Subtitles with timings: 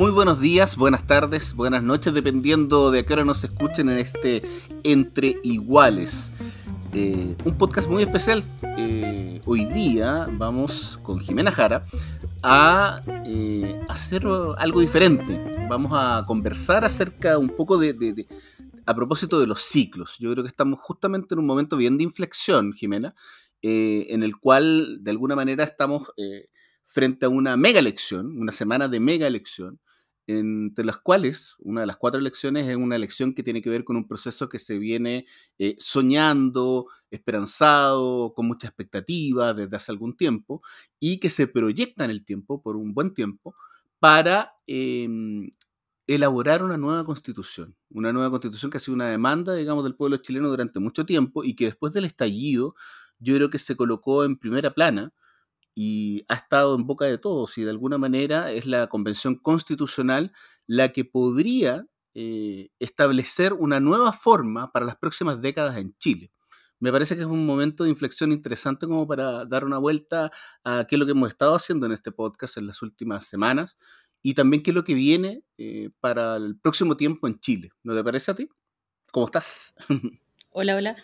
[0.00, 3.98] Muy buenos días, buenas tardes, buenas noches, dependiendo de a qué hora nos escuchen en
[3.98, 4.40] este
[4.82, 6.32] Entre Iguales.
[6.94, 8.42] Eh, un podcast muy especial.
[8.78, 11.84] Eh, hoy día vamos con Jimena Jara
[12.42, 14.22] a eh, hacer
[14.56, 15.38] algo diferente.
[15.68, 18.26] Vamos a conversar acerca un poco de,
[18.86, 20.16] a propósito de los ciclos.
[20.18, 23.14] Yo creo que estamos justamente en un momento bien de inflexión, Jimena,
[23.60, 26.10] en el cual de alguna manera estamos
[26.86, 29.78] frente a una mega elección, una semana de mega elección,
[30.26, 33.84] entre las cuales una de las cuatro elecciones es una elección que tiene que ver
[33.84, 35.26] con un proceso que se viene
[35.58, 40.62] eh, soñando, esperanzado, con mucha expectativa desde hace algún tiempo
[41.00, 43.54] y que se proyecta en el tiempo, por un buen tiempo,
[43.98, 45.50] para em,
[46.06, 47.76] elaborar una nueva constitución.
[47.90, 51.44] Una nueva constitución que ha sido una demanda, digamos, del pueblo chileno durante mucho tiempo
[51.44, 52.74] y que después del estallido
[53.18, 55.12] yo creo que se colocó en primera plana
[55.82, 60.30] y ha estado en boca de todos y de alguna manera es la convención constitucional
[60.66, 66.32] la que podría eh, establecer una nueva forma para las próximas décadas en Chile.
[66.80, 70.30] Me parece que es un momento de inflexión interesante como para dar una vuelta
[70.64, 73.78] a qué es lo que hemos estado haciendo en este podcast en las últimas semanas
[74.20, 77.70] y también qué es lo que viene eh, para el próximo tiempo en Chile.
[77.84, 78.50] ¿No te parece a ti?
[79.12, 79.72] ¿Cómo estás?
[80.52, 80.96] Hola, hola.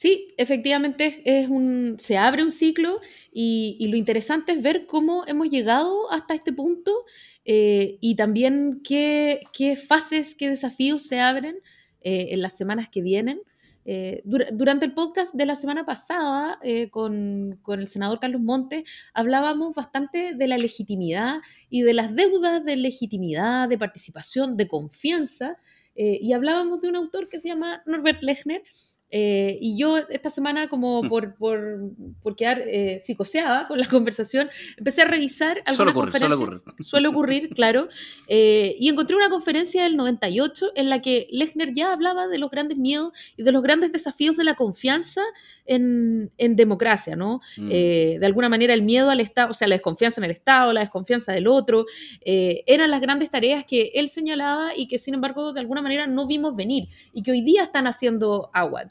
[0.00, 3.00] Sí, efectivamente es un, se abre un ciclo
[3.32, 7.04] y, lo interesante es ver cómo hemos llegado hasta este punto
[7.44, 9.42] eh, y también qué,
[9.88, 11.56] fases, qué desafíos se abren
[12.02, 13.40] eh, en las semanas que vienen.
[13.84, 16.60] Eh, durante el podcast de la semana pasada
[16.92, 21.38] con, con, el senador Carlos Montes hablábamos bastante de la legitimidad
[21.70, 25.56] y de las deudas de legitimidad, de participación, de confianza
[25.96, 28.62] y hablábamos de un autor que se llama Norbert Lechner
[29.10, 31.08] eh, y yo esta semana, como mm.
[31.08, 31.80] por, por,
[32.22, 36.62] por quedar eh, psicoseada con la conversación, empecé a revisar algunas suele ocurrir, Suele ocurrir.
[36.80, 37.88] Suele ocurrir, claro.
[38.26, 42.50] Eh, y encontré una conferencia del 98 en la que Lechner ya hablaba de los
[42.50, 45.22] grandes miedos y de los grandes desafíos de la confianza
[45.64, 47.40] en, en democracia, ¿no?
[47.56, 47.68] Mm.
[47.68, 50.80] de alguna manera el miedo al Estado, o sea, la desconfianza en el Estado, la
[50.80, 51.86] desconfianza del otro,
[52.24, 56.26] eran las grandes tareas que él señalaba y que sin embargo de alguna manera no
[56.26, 58.86] vimos venir y que hoy día están haciendo agua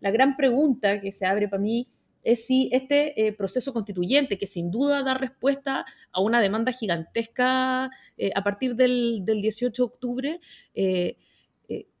[0.00, 1.88] la gran pregunta que se abre para mí
[2.26, 7.88] es si este eh, proceso constituyente, que sin duda da respuesta a una demanda gigantesca
[8.16, 10.40] eh, a partir del, 18 de octubre,
[10.74, 11.16] eh,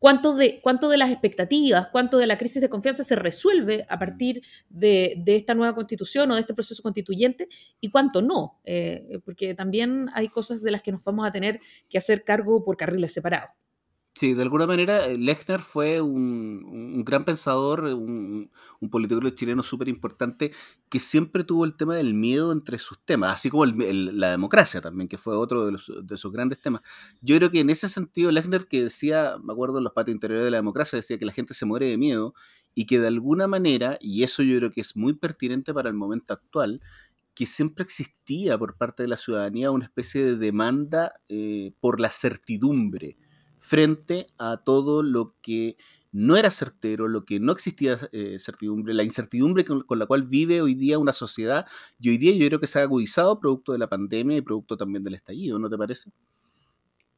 [0.00, 4.00] cuánto, de, cuánto de las expectativas, cuánto de la crisis de confianza se resuelve a
[4.00, 7.48] partir de, de esta nueva constitución o de este proceso constituyente
[7.80, 8.60] y cuánto no,
[9.24, 12.76] porque también hay cosas de las que nos vamos a tener que hacer cargo por
[12.76, 13.50] carriles separados.
[14.18, 18.50] Sí, de alguna manera eh, Lechner fue un, gran pensador, un,
[18.90, 20.52] político chileno súper importante
[20.88, 25.06] que siempre tuvo el tema del miedo entre sus temas, así como la democracia también,
[25.06, 25.76] que fue otro de,
[26.16, 26.80] sus grandes temas.
[27.20, 30.46] Yo creo que en ese sentido Lechner que decía, me acuerdo en los patios interiores
[30.46, 32.32] de la democracia, decía que la gente se muere de miedo
[32.74, 35.94] y que de alguna manera, y eso yo creo que es muy pertinente para el
[35.94, 36.80] momento actual,
[37.34, 42.08] que siempre existía por parte de la ciudadanía una especie de demanda eh, por la
[42.08, 43.18] certidumbre
[43.66, 45.76] frente a todo lo que
[46.12, 50.62] no era certero, lo que no existía eh, certidumbre, la incertidumbre con, la cual vive
[50.62, 51.66] hoy día una sociedad,
[51.98, 54.76] y hoy día yo creo que se ha agudizado producto de la pandemia y producto
[54.76, 56.12] también del estallido, ¿no te parece?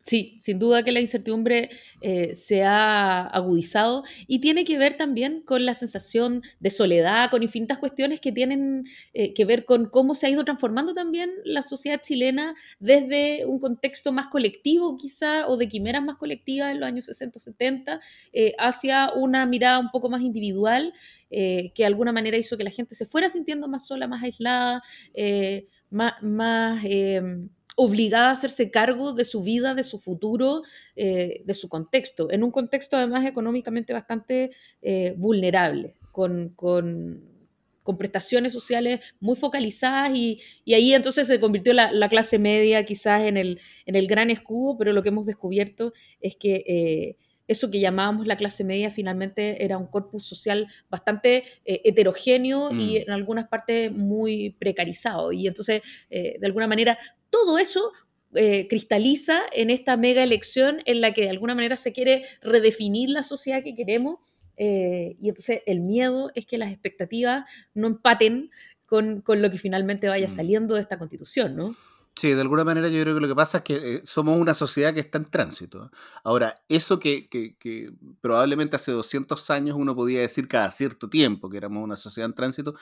[0.09, 1.69] Sí, sin duda que la incertidumbre
[2.01, 7.43] eh, se ha agudizado y tiene que ver también con la sensación de soledad, con
[7.43, 11.61] infinitas cuestiones que tienen eh, que ver con cómo se ha ido transformando también la
[11.61, 16.87] sociedad chilena desde un contexto más colectivo quizá o de quimeras más colectivas en los
[16.87, 18.01] años 60 70
[18.33, 20.95] eh, hacia una mirada un poco más individual
[21.31, 24.83] que de alguna manera hizo que la gente se fuera sintiendo más sola, más aislada,
[25.91, 26.23] más...
[26.23, 30.63] más em, obligada a hacerse cargo de su vida, de su futuro,
[30.97, 34.51] eh, de su contexto, en un contexto además económicamente bastante
[34.83, 36.57] eh, vulnerable, con,
[37.97, 40.39] prestaciones sociales muy focalizadas y,
[40.75, 44.93] ahí entonces se convirtió la, clase media quizás en el, en el gran escudo, pero
[44.93, 46.65] lo que hemos descubierto es que...
[46.67, 47.17] Eh,
[47.51, 53.03] eso que llamábamos la clase media finalmente era un corpus social bastante heterogéneo y mm.
[53.05, 55.33] en algunas partes muy precarizado.
[55.33, 55.81] Y entonces,
[56.11, 56.99] de alguna manera,
[57.31, 57.93] todo eso
[58.35, 63.09] eh, cristaliza en esta mega elección en la que de alguna manera se quiere redefinir
[63.11, 64.17] la sociedad que queremos.
[64.57, 67.45] Eh, y entonces el miedo es que las expectativas
[67.75, 68.51] no empaten
[68.87, 70.35] con, con lo que finalmente vaya mm.
[70.35, 71.77] saliendo de esta constitución, ¿no?
[72.19, 74.53] Sí, de alguna manera yo creo que lo que pasa es que eh, somos una
[74.53, 75.93] sociedad que está en tránsito.
[76.25, 81.49] Ahora, eso que, que, que, probablemente hace 200 años uno podía decir cada cierto tiempo
[81.49, 82.75] que éramos una sociedad en tránsito,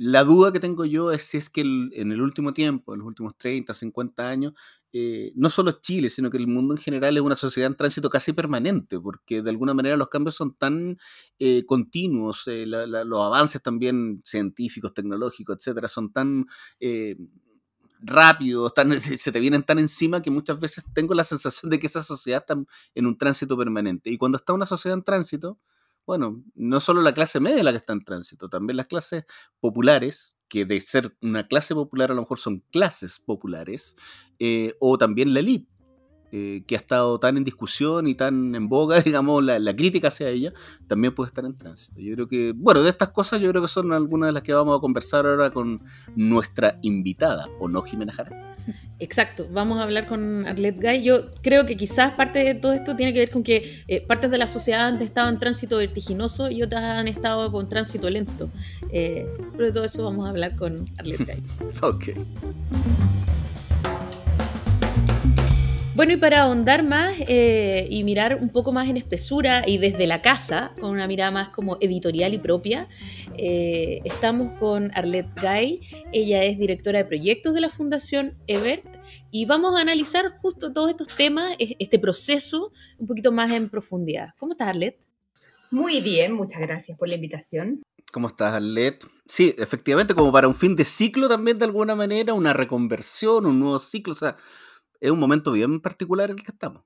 [0.00, 3.08] la duda que tengo yo es si es que en el último tiempo, en los
[3.08, 4.52] últimos 30, 50 años,
[4.92, 8.08] eh, no solo Chile, sino que el mundo en general es una sociedad en tránsito
[8.08, 10.98] casi permanente, porque de alguna manera los cambios son tan
[11.40, 16.46] eh, continuos, eh, los avances también científicos, tecnológicos, etcétera, son tan
[18.00, 21.88] rápidos, tan, se te vienen tan encima que muchas veces tengo la sensación de que
[21.88, 22.56] esa sociedad está
[22.94, 24.10] en un tránsito permanente.
[24.10, 25.58] Y cuando está una sociedad en tránsito,
[26.08, 29.24] bueno, no solo la clase media la que está en tránsito, también las clases
[29.60, 33.94] populares, que de ser una clase popular a lo mejor son clases populares,
[34.38, 35.70] eh, o también la élite,
[36.32, 40.08] eh, que ha estado tan en discusión y tan en boga, digamos, la, la, crítica
[40.08, 40.52] hacia ella,
[40.86, 42.00] también puede estar en tránsito.
[42.00, 44.52] Yo creo que, bueno, de estas cosas yo creo que son algunas de las que
[44.52, 45.82] vamos a conversar ahora con
[46.16, 48.56] nuestra invitada, ¿o no, Jimena Jara?
[49.00, 51.02] Exacto, vamos a hablar con Arlette Guy.
[51.04, 54.30] Yo creo que quizás parte de todo esto tiene que ver con que eh, partes
[54.30, 58.50] de la sociedad han estado en tránsito vertiginoso y otras han estado con tránsito lento.
[58.92, 61.42] Eh, pero de todo eso vamos a hablar con Arlette Guy.
[61.82, 62.04] ok.
[65.98, 70.06] Bueno, y para ahondar más eh, y mirar un poco más en espesura y desde
[70.06, 72.88] la casa, con una mirada más como editorial y propia,
[73.36, 75.80] eh, estamos con Arlette Gay.
[76.12, 78.86] Ella es directora de proyectos de la Fundación Ebert
[79.32, 84.34] y vamos a analizar justo todos estos temas, este proceso, un poquito más en profundidad.
[84.38, 85.00] ¿Cómo estás, Arlette?
[85.72, 87.82] Muy bien, muchas gracias por la invitación.
[88.12, 89.04] ¿Cómo estás, Arlette?
[89.26, 93.58] Sí, efectivamente, como para un fin de ciclo también de alguna manera, una reconversión, un
[93.58, 94.36] nuevo ciclo, o sea
[95.00, 96.82] es un momento bien particular en el que estamos.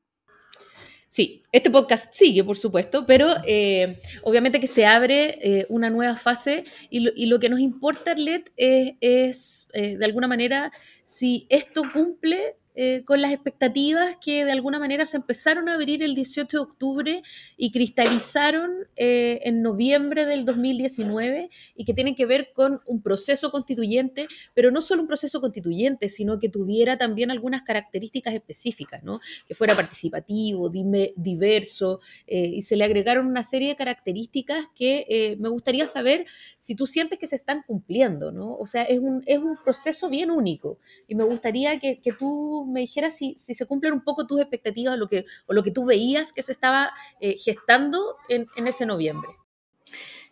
[1.13, 6.17] Sí, este podcast sigue, por supuesto, pero eh, obviamente que se abre eh, una nueva
[6.17, 10.73] fase y lo, que nos importa, Arlet, es, es eh, de alguna manera
[11.05, 16.03] si esto cumple eh, con las expectativas que de alguna manera se empezaron a abrir
[16.03, 17.23] el 18 de octubre
[17.59, 23.51] y cristalizaron eh, en noviembre del 2019 y que tienen que ver con un proceso
[23.51, 29.21] constituyente, pero no solo un proceso constituyente, sino que tuviera también algunas características específicas, ¿no?
[29.47, 35.51] que fuera participativo, diverso, eh, y se le agregaron una serie de características que me
[35.51, 36.25] gustaría saber
[36.57, 38.57] si tú sientes que se están cumpliendo, ¿no?
[38.57, 42.62] O sea, es un, es un proceso bien único y me gustaría que, que tú
[42.67, 45.71] me dijeras si, se cumplen un poco tus expectativas o lo que, o lo que
[45.71, 49.31] tú veías que se estaba eh, gestando en, ese noviembre.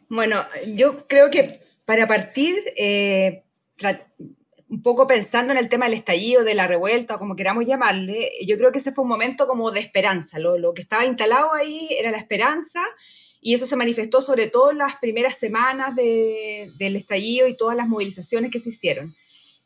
[0.09, 0.37] Bueno,
[0.75, 3.45] yo creo que para partir, eh,
[4.69, 8.57] un poco pensando en el tema del estallido, de la revuelta, como queramos llamarle, yo
[8.57, 10.39] creo que ese fue un momento como de esperanza.
[10.39, 12.81] Lo, lo que estaba instalado ahí era la esperanza
[13.41, 17.89] y eso se manifestó sobre todo en las primeras semanas del estallido y todas las
[17.89, 19.15] movilizaciones que se hicieron.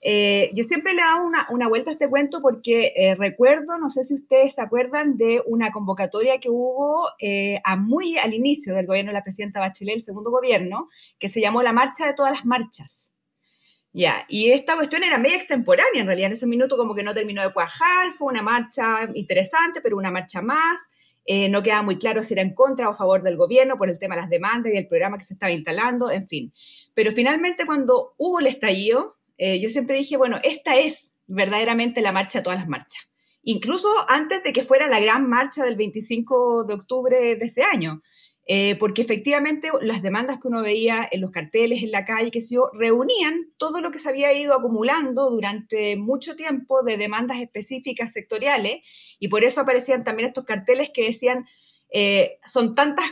[0.06, 3.88] Eh, yo siempre le he dado una, vuelta a este cuento porque eh, recuerdo, no
[3.88, 8.74] sé si ustedes se acuerdan de una convocatoria que hubo eh, a muy al inicio
[8.74, 12.12] del gobierno de la presidenta Bachelet, el segundo gobierno, que se llamó la Marcha de
[12.12, 13.12] todas las Marchas.
[13.94, 17.14] Ya, y esta cuestión era media extemporánea en realidad, en ese minuto como que no
[17.14, 20.90] terminó de cuajar, fue una marcha interesante, pero una marcha más.
[21.48, 23.98] no quedaba muy claro si era en contra o a favor del gobierno por el
[23.98, 26.52] tema de las demandas y el programa que se estaba instalando, en fin.
[26.92, 32.12] Pero finalmente cuando hubo el estallido, eh, yo siempre dije, bueno, esta es verdaderamente la
[32.12, 33.08] marcha de todas las marchas.
[33.42, 38.02] Incluso antes de que fuera la gran marcha del 25 de octubre de ese año.
[38.46, 42.42] Eh, porque efectivamente las demandas que uno veía en los carteles, en la calle, que
[42.42, 48.12] se reunían todo lo que se había ido acumulando durante mucho tiempo de demandas específicas
[48.12, 48.80] sectoriales,
[49.18, 51.46] y por eso aparecían también estos carteles que decían,
[51.90, 53.06] eh, son tantas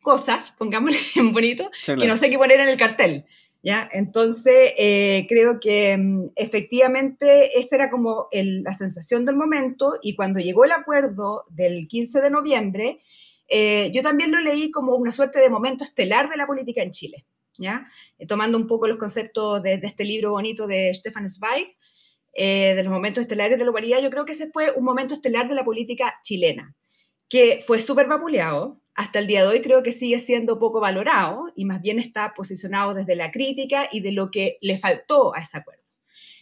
[0.00, 3.26] cosas, pongámosle en bonito, que no sé qué poner en el cartel.
[3.62, 3.88] ¿Ya?
[3.92, 10.40] Entonces, eh, creo que mm, efectivamente esa era como la sensación del momento y cuando
[10.40, 13.00] llegó el acuerdo del 15 de noviembre,
[13.48, 16.90] eh, yo también lo leí como una suerte de momento estelar de la política en
[16.90, 17.26] Chile,
[17.58, 17.88] ¿ya?
[18.18, 21.76] Eh, tomando un poco los conceptos de, este libro bonito de Stefan Zweig,
[22.36, 25.48] de los momentos estelares de la humanidad, yo creo que ese fue un momento estelar
[25.48, 26.76] de la política chilena,
[27.28, 31.52] que fue súper vapuleado, hasta el día de hoy creo que sigue siendo poco valorado
[31.54, 35.40] y más bien está posicionado desde la crítica y de lo que le faltó a
[35.40, 35.84] ese acuerdo.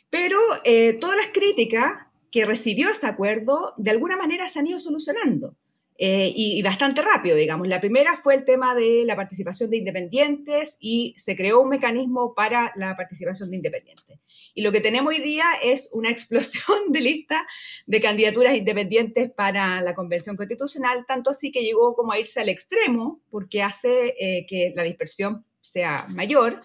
[0.08, 4.78] Pero eh, todas las críticas que recibió ese acuerdo de alguna manera se han ido
[4.78, 5.54] solucionando.
[5.98, 7.68] Eh, y, bastante rápido, digamos.
[7.68, 12.34] La primera fue el tema de la participación de independientes y se creó un mecanismo
[12.34, 14.18] para la participación de independientes.
[14.54, 17.46] Y lo que tenemos hoy día es una explosión de lista
[17.86, 22.50] de candidaturas independientes para la Convención Constitucional, tanto así que llegó como a irse al
[22.50, 26.60] extremo, porque hace eh, que la dispersión sea mayor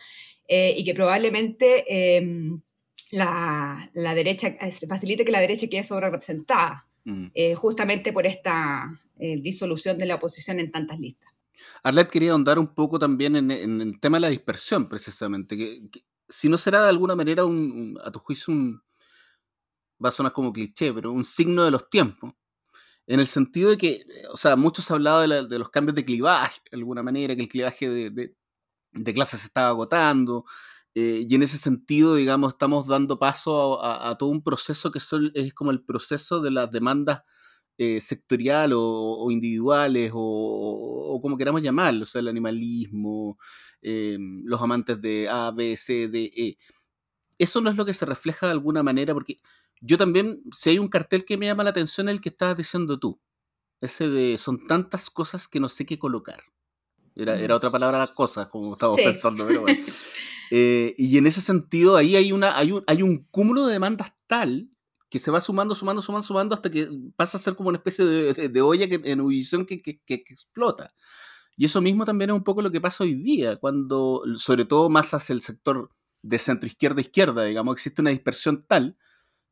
[0.47, 2.61] eh, y que probablemente em,
[3.11, 4.55] la, la, derecha,
[4.87, 6.07] facilite que la derecha quede sobre
[7.03, 7.27] Mm.
[7.55, 11.31] justamente por esta eh, disolución de la oposición en tantas listas.
[11.83, 15.57] Arlet quería ahondar un poco también en, el tema de la dispersión, precisamente.
[15.57, 15.89] Que,
[16.27, 18.81] si no será de alguna manera, un, a tu juicio, un,
[20.03, 22.33] va a sonar como cliché, pero un signo de los tiempos.
[23.07, 26.61] En el sentido de que, o sea, muchos han hablado de, los cambios de clivaje,
[26.71, 28.33] de alguna manera, que el clivaje de,
[28.91, 30.45] de, clases se estaba agotando.
[30.93, 34.99] Eh, y en ese sentido, digamos, estamos dando paso a, todo un proceso que
[35.35, 37.21] es como el proceso de las demandas
[37.77, 43.39] eh, sectorial o, individuales o, como queramos llamarlo, o sea, el animalismo,
[43.81, 46.57] eh, los amantes de A, B, C, D, E.
[47.39, 49.39] Eso no es lo que se refleja de alguna manera, porque
[49.79, 52.99] yo también, si hay un cartel que me llama la atención, el que estabas diciendo
[52.99, 53.19] tú.
[53.79, 56.43] Ese de son tantas cosas que no sé qué colocar.
[57.15, 59.83] Era, era otra palabra las cosas, como estábamos pensando, pero bueno.
[60.53, 64.13] Eh, y en ese sentido, ahí hay, una, hay, un, hay un cúmulo de demandas
[64.27, 64.69] tal
[65.09, 68.03] que se va sumando, sumando, sumando, sumando hasta que pasa a ser como una especie
[68.05, 70.93] de, olla que, en ebullición que, que, explota.
[71.55, 74.89] Y eso mismo también es un poco lo que pasa hoy día, cuando, sobre todo
[74.89, 75.89] más hacia el sector
[76.21, 78.97] de centro izquierda izquierda, digamos, existe una dispersión tal,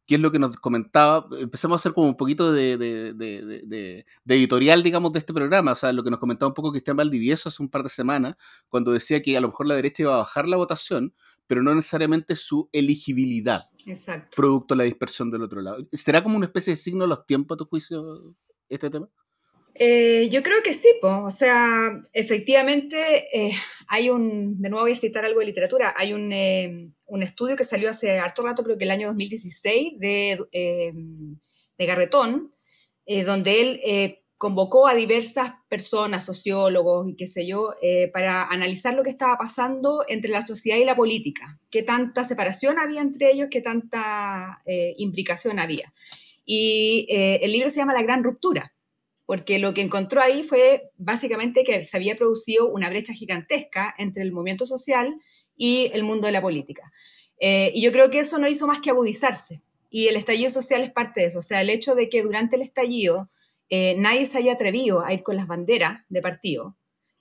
[0.09, 4.81] que es lo que nos comentaba, empezamos a hacer como un poquito de, de, editorial,
[4.81, 7.61] digamos, de este programa, o sea, lo que nos comentaba un poco Cristian Valdivieso hace
[7.61, 8.35] un par de semanas,
[8.69, 11.13] cuando decía que a lo mejor la derecha iba a bajar la votación,
[11.45, 13.69] pero no necesariamente su elegibilidad.
[13.85, 14.35] Exacto.
[14.35, 15.77] Producto de la dispersión del otro lado.
[15.91, 18.35] ¿Será como una especie de signo de los tiempos, a tu juicio,
[18.67, 19.09] este tema?
[19.79, 22.98] Eh, yo creo que sí, o sea, efectivamente
[23.33, 23.53] eh,
[23.88, 27.55] hay un, de nuevo voy a citar algo de literatura, hay un, eh, un, estudio
[27.55, 30.38] que salió hace harto rato, creo que el año 2016, de,
[31.77, 32.53] de Garretón,
[33.25, 39.03] donde él convocó a diversas personas, sociólogos y qué sé yo, eh, para analizar lo
[39.03, 43.50] que estaba pasando entre la sociedad y la política, qué tanta separación había entre ellos,
[43.51, 45.93] qué tanta eh, implicación había.
[46.45, 48.74] Y eh, el libro se llama La Gran Ruptura,
[49.29, 54.24] porque lo que encontró ahí fue básicamente que se había producido una brecha gigantesca entre
[54.24, 55.21] el movimiento social
[55.55, 56.91] y el mundo de la política.
[57.39, 59.62] y yo creo que eso no hizo más que agudizarse.
[59.91, 61.38] Y el estallido social es parte de eso.
[61.38, 63.29] O sea, el hecho de que durante el estallido
[63.69, 66.75] eh, nadie se haya atrevido a ir con las banderas de partido.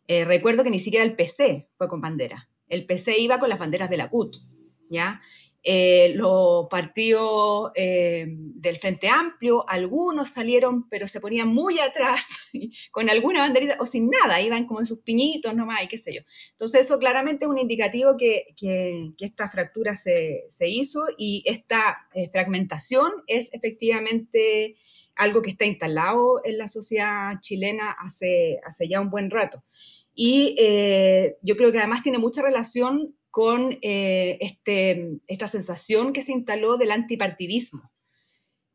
[0.07, 2.49] Eh, recuerdo que ni siquiera el PC fue con bandera.
[2.69, 4.35] El PC iba con las banderas de la CUT,
[4.89, 5.21] ¿ya?
[5.63, 12.27] Eh, los partidos del Frente Amplio, algunos salieron, pero se ponían muy atrás,
[12.91, 16.15] con alguna banderita o sin nada, iban como en sus piñitos nomás y qué sé
[16.15, 16.21] yo.
[16.53, 22.09] Entonces eso claramente es un indicativo que, que, esta fractura se, se, hizo y esta
[22.33, 24.77] fragmentación es efectivamente
[25.19, 29.63] algo que está instalado en la sociedad chilena hace, hace ya un buen rato.
[30.15, 36.23] Y eh, yo creo que además tiene mucha relación con eh, este, esta sensación que
[36.23, 37.91] se instaló del antipartidismo.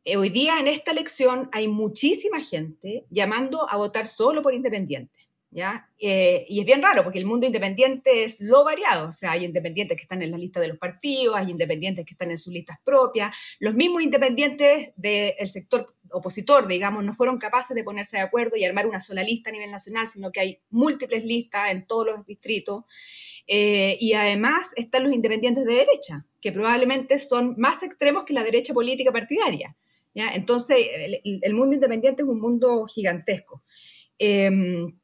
[0.06, 5.30] Eh, hoy día en esta elección hay muchísima gente llamando a votar solo por independientes.
[5.56, 5.88] ¿Ya?
[6.00, 9.96] y es bien raro porque el mundo independiente es lo variado, o sea, hay independientes
[9.96, 12.80] que están en la lista de los partidos, hay independientes que están en sus listas
[12.84, 18.56] propias, los mismos independientes del sector opositor, digamos, no fueron capaces de ponerse de acuerdo
[18.56, 22.06] y armar una sola lista a nivel nacional, sino que hay múltiples listas en todos
[22.06, 22.84] los distritos.
[23.48, 28.44] Eh, y además están los independientes de derecha, que probablemente son más extremos que la
[28.44, 29.76] derecha política partidaria.
[30.16, 30.78] Entonces,
[31.24, 33.64] el, mundo independiente es un mundo gigantesco.
[34.20, 35.00] Em,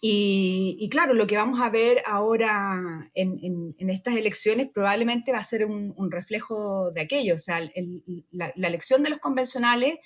[0.00, 5.64] y, claro, lo que vamos a ver ahora en, estas elecciones probablemente va a ser
[5.64, 7.34] un, reflejo de aquello.
[7.34, 7.60] O sea,
[8.30, 9.98] la, elección de los convencionales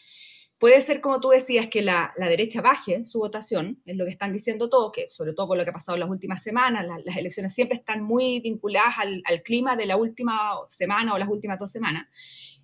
[0.58, 4.32] Puede ser, como tú decías, que la, derecha baje su votación, es lo que están
[4.32, 7.16] diciendo todos, que sobre todo con lo que ha pasado en las últimas semanas, las
[7.16, 11.70] elecciones siempre están muy vinculadas al, clima de la última semana o las últimas dos
[11.70, 12.06] semanas,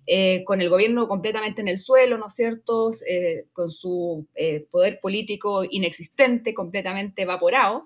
[0.07, 4.65] eh, con el gobierno completamente en el suelo, ¿no es cierto?, eh, con su eh,
[4.71, 7.85] poder político inexistente, completamente evaporado.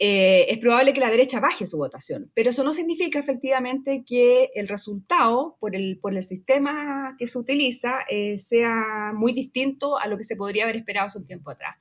[0.00, 4.50] Eh, es probable que la derecha baje su votación, pero eso no significa efectivamente que
[4.54, 10.06] el resultado por el, por el sistema que se utiliza eh, sea muy distinto a
[10.06, 11.76] lo que se podría haber esperado hace un tiempo atrás.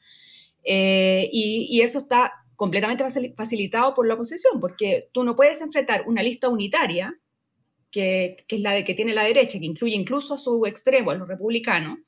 [0.63, 3.05] Eh, y, eso está completamente
[3.36, 7.19] facilitado por la oposición, porque tú no puedes enfrentar una lista unitaria,
[7.91, 11.12] que, que, es la de que tiene la derecha, que incluye incluso a su extremo,
[11.12, 12.00] a los republicanos,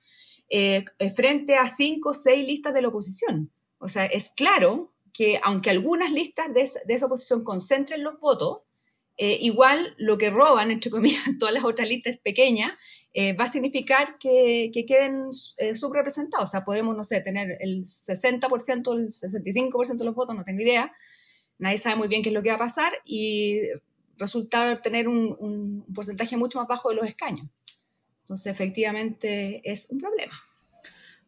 [0.50, 0.86] eh,
[1.16, 3.52] frente a cinco o seis listas de la oposición.
[3.78, 8.60] O sea, es claro que aunque algunas listas de, esa oposición concentren los votos,
[9.18, 12.72] igual lo que roban, entre comillas, todas las otras listas pequeñas,
[13.18, 16.48] va a significar que, que queden subrepresentados.
[16.48, 20.62] O sea, podemos, no sé, tener el 60%, el 65% de los votos, no tengo
[20.62, 20.90] idea.
[21.58, 23.60] Nadie sabe muy bien qué es lo que va a pasar y
[24.20, 27.48] resultar tener un, porcentaje mucho más bajo de los escaños.
[28.22, 30.34] Entonces, efectivamente, es un problema.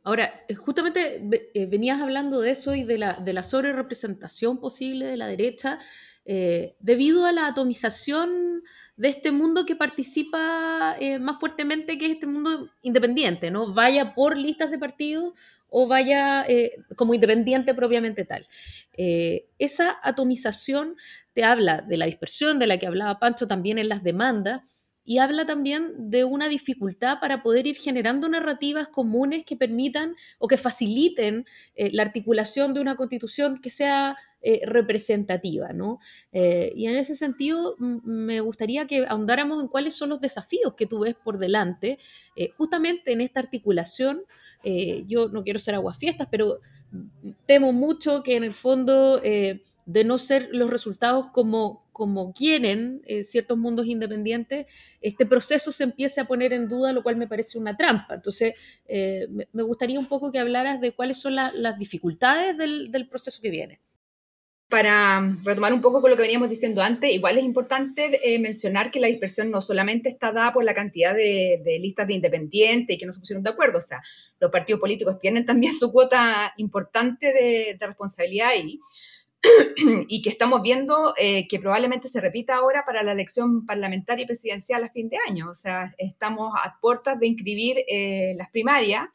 [0.04, 1.22] Ahora, eh, justamente
[1.54, 5.28] eh, venías hablando de eso y de la, de la sobre representación posible de la
[5.28, 5.78] derecha,
[6.26, 8.64] eh, debido a la atomización
[8.96, 13.74] de este mundo que participa más fuertemente que este mundo independiente, ¿no?
[13.74, 15.34] Vaya por listas de partidos
[15.68, 16.46] o vaya
[16.96, 18.48] como independiente propiamente tal.
[18.94, 20.96] esa atomización
[21.34, 24.62] te habla de la dispersión de la que hablaba Pancho también en las demandas
[25.04, 30.48] y habla también de una dificultad para poder ir generando narrativas comunes que permitan o
[30.48, 35.74] que faciliten eh, la articulación de una constitución que sea eh, representativa.
[35.74, 36.00] ¿no?
[36.32, 40.86] Eh, y en ese sentido, me gustaría que ahondáramos en cuáles son los desafíos que
[40.86, 41.98] tú ves por delante,
[42.58, 44.24] justamente en esta articulación.
[45.06, 46.60] yo no quiero ser aguafiestas, pero
[47.46, 49.22] temo mucho que en el fondo
[49.86, 54.68] de no ser los resultados como, como quieren eh, ciertos mundos independientes,
[55.02, 58.16] este proceso se empiece a poner en duda, lo cual me parece una trampa.
[58.16, 58.54] Entonces,
[58.86, 63.42] eh, me, gustaría un poco que hablaras de cuáles son las dificultades del, del, proceso
[63.42, 63.80] que viene.
[64.70, 68.90] Para retomar un poco con lo que veníamos diciendo antes, igual es importante eh, mencionar
[68.90, 72.96] que la dispersión no solamente está dada por la cantidad de, de listas de independientes
[72.96, 74.02] y que no se pusieron de acuerdo, o sea,
[74.42, 78.80] los partidos políticos tienen también su cuota importante de, responsabilidad y
[80.22, 84.84] que estamos viendo eh, que probablemente se repita ahora para la elección parlamentaria y presidencial
[84.84, 85.50] a fin de año.
[85.50, 89.08] O sea, estamos a puertas de inscribir eh, las primarias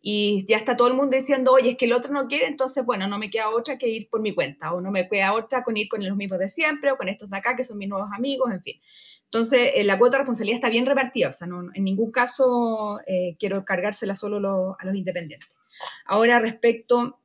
[0.00, 2.84] y ya está todo el mundo diciendo, oye, es que el otro no quiere, entonces,
[2.84, 5.62] bueno, no me queda otra que ir por mi cuenta, o no me queda otra
[5.62, 7.88] con ir con los mismos de siempre, o con estos de acá que son mis
[7.88, 8.80] nuevos amigos, en fin.
[9.26, 12.98] Entonces, eh, la cuota de responsabilidad está bien repartida, o sea, no, en ningún caso
[13.38, 15.60] quiero cargársela solo a los independientes.
[16.04, 17.21] Ahora, respecto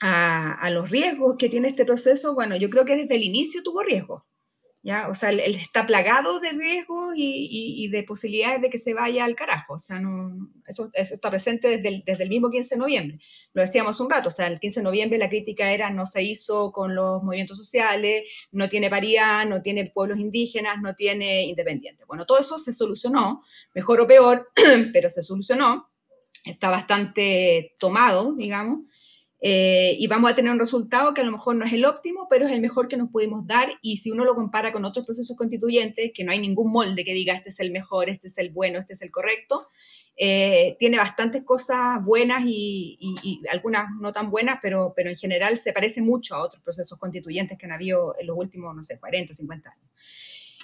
[0.00, 3.82] a, los riesgos que tiene este proceso, bueno, yo creo que desde el inicio tuvo
[3.82, 4.22] riesgos.
[4.82, 5.08] ¿ya?
[5.08, 9.34] O sea, él, está plagado de riesgos y, de posibilidades de que se vaya al
[9.34, 9.74] carajo.
[9.74, 13.18] O sea, no, eso, está presente desde el, desde el, mismo 15 de noviembre.
[13.52, 16.22] Lo decíamos un rato, o sea, el 15 de noviembre la crítica era no se
[16.22, 22.06] hizo con los movimientos sociales, no tiene paridad, no tiene pueblos indígenas, no tiene independientes.
[22.06, 23.42] Bueno, todo eso se solucionó,
[23.74, 24.52] mejor o peor,
[24.92, 25.90] pero se solucionó.
[26.44, 28.82] Está bastante tomado, digamos.
[29.40, 32.26] Eh, y vamos a tener un resultado que a lo mejor no es el óptimo,
[32.30, 33.68] pero es el mejor que nos pudimos dar.
[33.82, 37.12] Y si uno lo compara con otros procesos constituyentes, que no hay ningún molde que
[37.12, 39.66] diga este es el mejor, este es el bueno, este es el correcto,
[40.16, 45.58] eh, tiene bastantes cosas buenas y, y, algunas no tan buenas, pero, pero en general
[45.58, 48.98] se parece mucho a otros procesos constituyentes que han habido en los últimos, no sé,
[48.98, 49.90] 40, 50 años.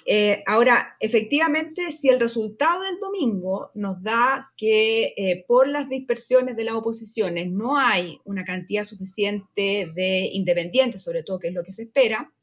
[0.05, 6.55] Eh, ahora, efectivamente, si el resultado del domingo nos da que eh, por las dispersiones
[6.57, 11.63] de las oposiciones no hay una cantidad suficiente de independientes, sobre todo que es lo
[11.63, 12.33] que se espera,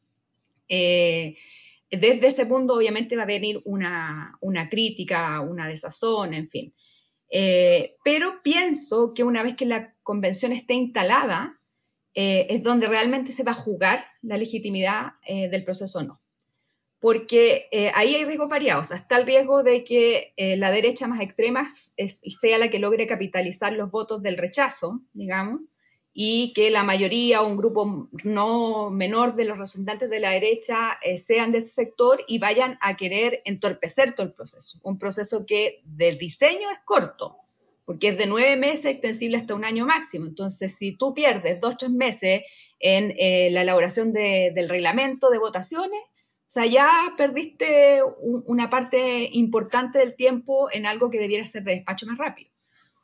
[0.68, 1.34] eh,
[1.90, 6.74] desde ese punto obviamente va a venir una, una crítica, una desazón, en fin.
[8.04, 11.60] pero pienso que una vez que la convención esté instalada,
[12.14, 16.19] es donde realmente se va a jugar la legitimidad del proceso o no
[17.00, 18.90] porque eh, ahí hay riesgos variados.
[18.90, 23.72] Está el riesgo de que eh, la derecha más extrema sea la que logre capitalizar
[23.72, 25.62] los votos del rechazo, digamos,
[26.12, 30.98] y que la mayoría o un grupo no menor de los representantes de la derecha
[31.02, 34.78] eh, sean de ese sector y vayan a querer entorpecer todo el proceso.
[34.82, 37.38] Un proceso que del diseño es corto,
[37.86, 40.26] porque es de nueve meses extensible hasta un año máximo.
[40.26, 42.42] Entonces, si tú pierdes dos, tres meses
[42.78, 43.08] en
[43.54, 46.00] la elaboración del reglamento de votaciones,
[46.50, 51.76] o sea, ya perdiste una parte importante del tiempo en algo que debiera ser de
[51.76, 52.50] despacho más rápido.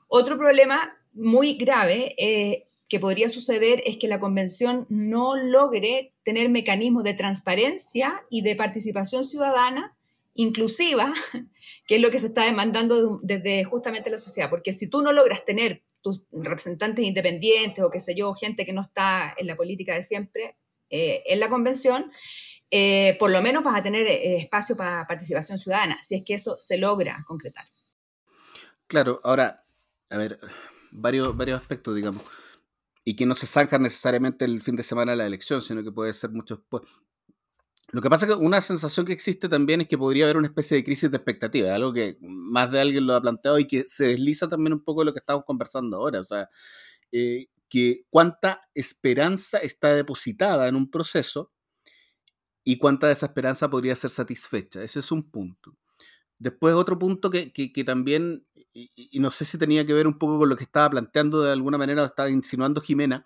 [0.08, 6.48] Otro problema muy grave eh, que podría suceder es que la convención no logre tener
[6.48, 9.96] mecanismos de transparencia y de participación ciudadana
[10.34, 11.14] inclusiva,
[11.86, 14.50] que es lo que se está demandando desde justamente la sociedad.
[14.50, 18.72] Porque si tú no logras tener tus representantes independientes o qué sé yo, gente que
[18.72, 20.56] no está en la política de siempre
[20.90, 22.12] eh, en la convención,
[22.70, 26.34] eh, por lo menos vas a tener eh, espacio para participación ciudadana, si es que
[26.34, 27.64] eso se logra concretar.
[28.86, 29.64] Claro, ahora,
[30.10, 30.38] a ver,
[30.90, 32.22] varios, varios aspectos, digamos,
[33.04, 35.92] y que no se sacan necesariamente el fin de semana de la elección, sino que
[35.92, 36.82] puede ser mucho después.
[37.92, 40.48] Lo que pasa es que una sensación que existe también es que podría haber una
[40.48, 43.84] especie de crisis de expectativa, algo que más de alguien lo ha planteado y que
[43.86, 46.20] se desliza también un poco de lo que estamos conversando ahora.
[46.20, 46.50] O sea,
[47.12, 51.52] eh, que cuánta esperanza está depositada en un proceso
[52.64, 54.82] y cuánta de esa esperanza podría ser satisfecha.
[54.82, 55.76] Ese es un punto.
[56.38, 57.52] Después otro punto que,
[57.84, 61.42] también, y, no sé si tenía que ver un poco con lo que estaba planteando
[61.42, 63.24] de alguna manera, estaba insinuando Jimena,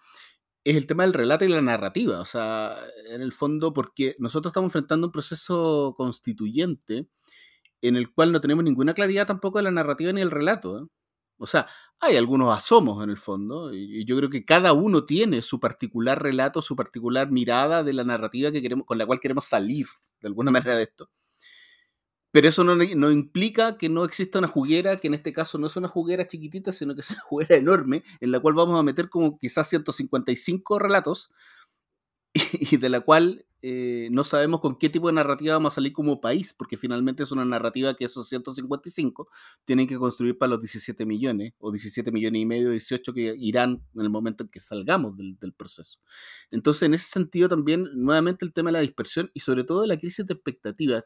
[0.64, 2.20] es el tema del relato y la narrativa.
[2.20, 2.76] O sea,
[3.08, 7.08] en el fondo, porque nosotros estamos enfrentando un proceso constituyente
[7.82, 10.78] en el cual no tenemos ninguna claridad tampoco de la narrativa ni el relato.
[10.78, 10.86] ¿eh?
[11.42, 11.66] O sea,
[12.00, 16.22] hay algunos asomos en el fondo, y yo creo que cada uno tiene su particular
[16.22, 19.86] relato, su particular mirada de la narrativa que queremos, con la cual queremos salir
[20.20, 21.10] de alguna manera de esto.
[22.30, 25.76] Pero eso no, implica que no exista una juguera, que en este caso no es
[25.76, 29.08] una juguera chiquitita, sino que es una juguera enorme, en la cual vamos a meter
[29.08, 31.32] como quizás 155 relatos,
[32.52, 35.92] y, de la cual eh, no sabemos con qué tipo de narrativa vamos a salir
[35.92, 39.28] como país, porque finalmente es una narrativa que esos 155
[39.66, 43.82] tienen que construir para los 17 millones, o 17 millones y medio, 18 que irán
[43.94, 45.98] en el momento en que salgamos del, proceso.
[46.50, 49.98] Entonces, en ese sentido también, nuevamente el tema de la dispersión y sobre todo la
[49.98, 51.04] crisis de expectativas.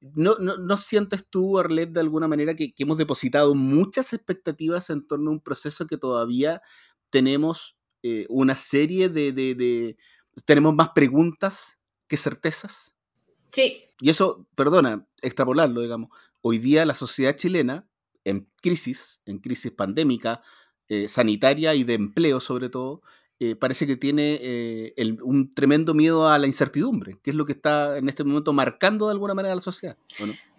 [0.00, 5.30] ¿No, no, sientes tú, Arlet, de alguna manera que, hemos depositado muchas expectativas en torno
[5.30, 6.60] a un proceso que todavía
[7.10, 9.96] tenemos eh, una serie de,
[10.44, 12.94] Tenemos más preguntas que certezas?
[13.50, 13.84] Sí.
[14.00, 16.10] Y eso, perdona, extrapolarlo, digamos.
[16.42, 17.88] Hoy día la sociedad chilena,
[18.24, 20.42] en crisis, en crisis pandémica,
[20.88, 23.02] eh, sanitaria y de empleo sobre todo,
[23.40, 27.52] eh, parece que tiene eh, un tremendo miedo a la incertidumbre, que es lo que
[27.52, 29.96] está en este momento marcando de alguna manera a la sociedad.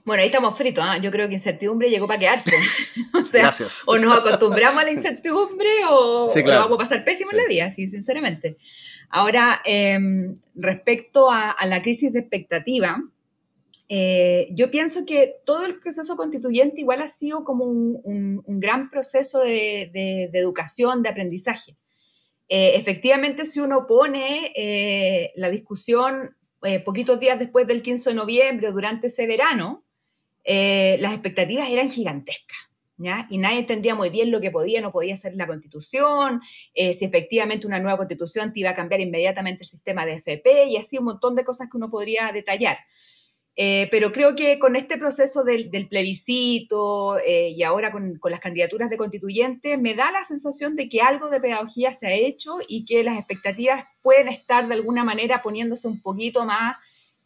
[0.04, 0.84] Bueno, ahí estamos fritos.
[0.86, 0.98] ¿ah?
[0.98, 2.52] Yo creo que incertidumbre llegó para quedarse.
[3.14, 3.52] o sea,
[3.86, 7.90] o nos acostumbramos a la incertidumbre o, vamos a pasar pésimo en la vida, sí,
[7.90, 8.58] sinceramente.
[9.10, 13.02] Ahora, em, respecto a, la crisis de expectativa,
[13.88, 19.42] eh, yo pienso que todo el proceso constituyente igual ha sido como un, gran proceso
[19.42, 21.78] de, educación, de aprendizaje.
[22.50, 26.36] Eh, efectivamente, si uno pone eh, la discusión
[26.84, 29.84] poquitos días después del 15 de noviembre o durante ese verano,
[30.44, 32.58] las expectativas eran gigantescas.
[32.98, 33.28] ¿Ya?
[33.30, 36.40] Y nadie entendía muy bien lo que podía o no podía ser la constitución,
[36.74, 40.78] si efectivamente una nueva constitución te iba a cambiar inmediatamente el sistema de FP y
[40.78, 42.78] así un montón de cosas que uno podría detallar.
[43.58, 48.90] Eh, pero creo que con este proceso del, plebiscito eh, y ahora con, las candidaturas
[48.90, 52.84] de constituyentes, me da la sensación de que algo de pedagogía se ha hecho y
[52.84, 56.76] que las expectativas pueden estar de alguna manera poniéndose un poquito más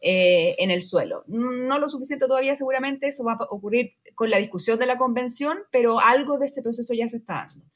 [0.00, 1.24] eh, en el suelo.
[1.26, 5.58] No lo suficiente todavía, seguramente eso va a ocurrir con la discusión de la convención,
[5.70, 7.66] pero algo de ese proceso ya se está dando.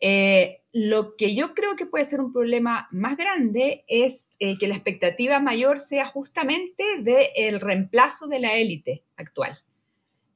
[0.00, 4.66] Eh, lo que yo creo que puede ser un problema más grande es eh, que
[4.66, 9.56] la expectativa mayor sea justamente del el reemplazo de la élite actual.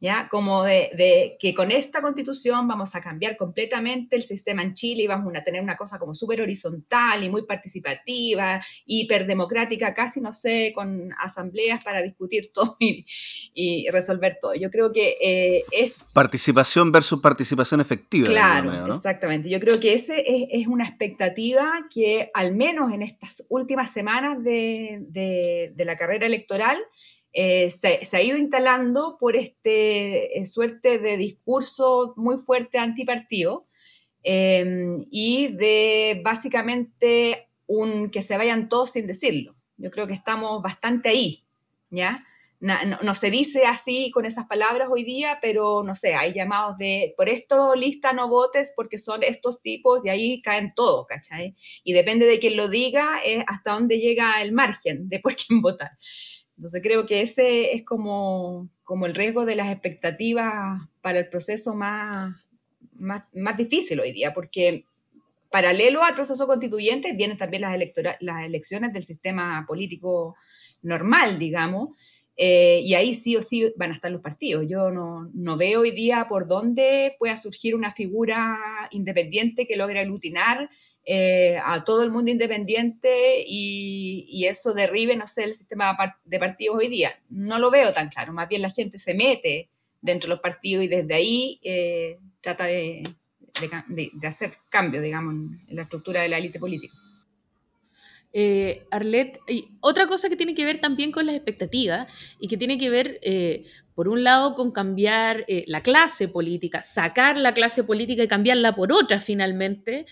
[0.05, 0.29] ¿Ya?
[0.29, 5.07] Como de, que con esta constitución vamos a cambiar completamente el sistema en Chile y
[5.07, 10.73] vamos a tener una cosa como súper horizontal y muy participativa, hiperdemocrática, casi, no sé,
[10.75, 14.55] con asambleas para discutir todo y, resolver todo.
[14.55, 16.05] Yo creo que eh, es...
[16.13, 18.27] Participación versus participación efectiva.
[18.27, 19.49] Claro, exactamente.
[19.49, 25.01] Yo creo que ese es, una expectativa que al menos en estas últimas semanas de,
[25.75, 26.77] de la carrera electoral,
[27.37, 33.67] eh, se, ha ido instalando por este eh, suerte de discurso muy fuerte antipartido
[34.23, 39.57] em, y de básicamente un que se vayan todos sin decirlo.
[39.77, 41.45] Yo creo que estamos bastante ahí,
[41.91, 42.25] ¿ya?
[42.61, 47.13] No, se dice así con esas palabras hoy día, pero no sé, hay llamados de,
[47.15, 51.57] por esto lista no votes porque son estos tipos y ahí caen todos, ¿cachai?
[51.83, 53.19] Y depende de quién lo diga,
[53.49, 55.91] hasta dónde llega el margen de por quién votar.
[56.57, 61.75] Entonces creo que ese es como, como el riesgo de las expectativas para el proceso
[61.75, 62.51] más,
[62.93, 64.85] más, más difícil hoy día, porque
[65.51, 67.77] paralelo al proceso constituyente vienen también las,
[68.21, 70.37] las elecciones del sistema político
[70.83, 71.91] normal, digamos,
[72.37, 74.67] eh, y ahí sí o sí van a estar los partidos.
[74.69, 78.59] Yo no, no, veo hoy día por dónde pueda surgir una figura
[78.91, 80.69] independiente que logre aglutinar
[81.07, 86.77] eh, a todo el mundo independiente y, eso derribe, no sé, el sistema de partidos
[86.77, 87.13] hoy día.
[87.29, 90.85] No lo veo tan claro, más bien la gente se mete dentro de los partidos
[90.85, 93.03] y desde ahí eh, trata de,
[94.27, 95.35] hacer cambios, digamos,
[95.69, 96.95] en la estructura de la élite política.
[98.37, 102.57] Eh, Arlet, y otra cosa que tiene que ver también con las expectativas y que
[102.57, 103.21] tiene que ver,
[103.95, 108.93] por un lado, con cambiar la clase política, sacar la clase política y cambiarla por
[108.93, 110.05] otra finalmente,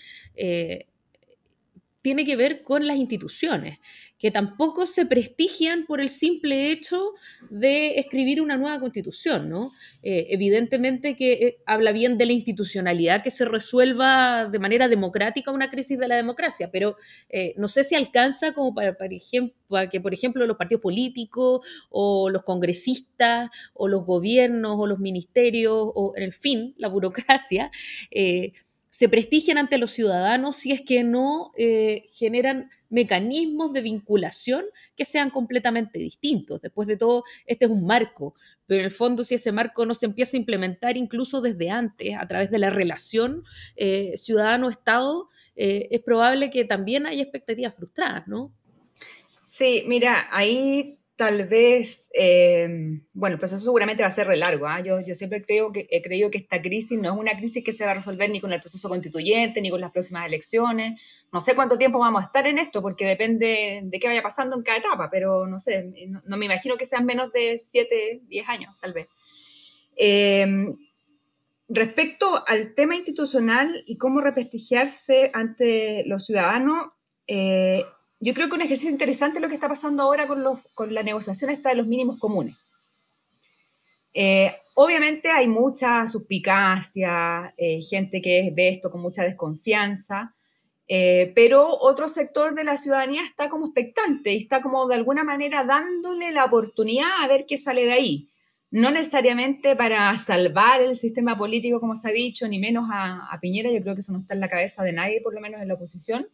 [2.01, 3.79] tiene que ver con las instituciones,
[4.23, 7.11] que tampoco se prestigian por el simple hecho
[7.49, 9.73] de escribir una nueva constitución, ¿no?
[10.01, 15.51] Eh, evidentemente que eh, habla bien de la institucionalidad que se resuelva de manera democrática
[15.51, 16.95] una crisis de la democracia, pero
[17.27, 22.29] eh, no sé si alcanza como para, para, que, por ejemplo, los partidos políticos o
[22.29, 27.71] los congresistas o los gobiernos o los ministerios o, en el fin, la burocracia,
[28.89, 31.51] se prestigian ante los ciudadanos si es que no
[32.13, 36.61] generan mecanismos de vinculación que sean completamente distintos.
[36.61, 38.35] Después de todo, este es un marco,
[38.67, 42.15] pero en el fondo si ese marco no se empieza a implementar incluso desde antes,
[42.15, 43.43] a través de la relación
[43.75, 48.53] eh, ciudadano-Estado, eh, es probable que también haya expectativas frustradas, ¿no?
[49.25, 54.67] Sí, mira, ahí tal vez, eh, bueno, el proceso seguramente va a ser re largo.
[54.67, 54.81] ¿ah?
[54.81, 57.71] Yo, yo siempre creo que, he creído que esta crisis no es una crisis que
[57.71, 60.99] se va a resolver ni con el proceso constituyente, ni con las próximas elecciones.
[61.31, 64.57] No sé cuánto tiempo vamos a estar en esto, porque depende de qué vaya pasando
[64.57, 65.93] en cada etapa, pero no sé,
[66.25, 69.07] no, me imagino que sean menos de 7, 10 años, tal vez.
[69.95, 70.45] Eh,
[71.69, 76.89] respecto al tema institucional y cómo represtigiarse ante los ciudadanos,
[77.27, 77.85] eh,
[78.23, 80.93] yo creo que un ejercicio interesante es lo que está pasando ahora con, los, con
[80.93, 82.55] la negociación esta de los mínimos comunes.
[84.13, 90.35] Eh, obviamente hay mucha suspicacia, eh, gente que ve esto con mucha desconfianza,
[90.87, 95.25] eh, pero otro sector de la ciudadanía está como expectante y está como de alguna
[95.25, 98.29] manera dándole la oportunidad a ver qué sale de ahí.
[98.71, 103.39] No necesariamente para salvar el sistema político, como se ha dicho, ni menos a, a
[103.41, 105.61] Piñera, yo creo que eso no está en la cabeza de nadie, por lo menos
[105.61, 106.25] en la oposición,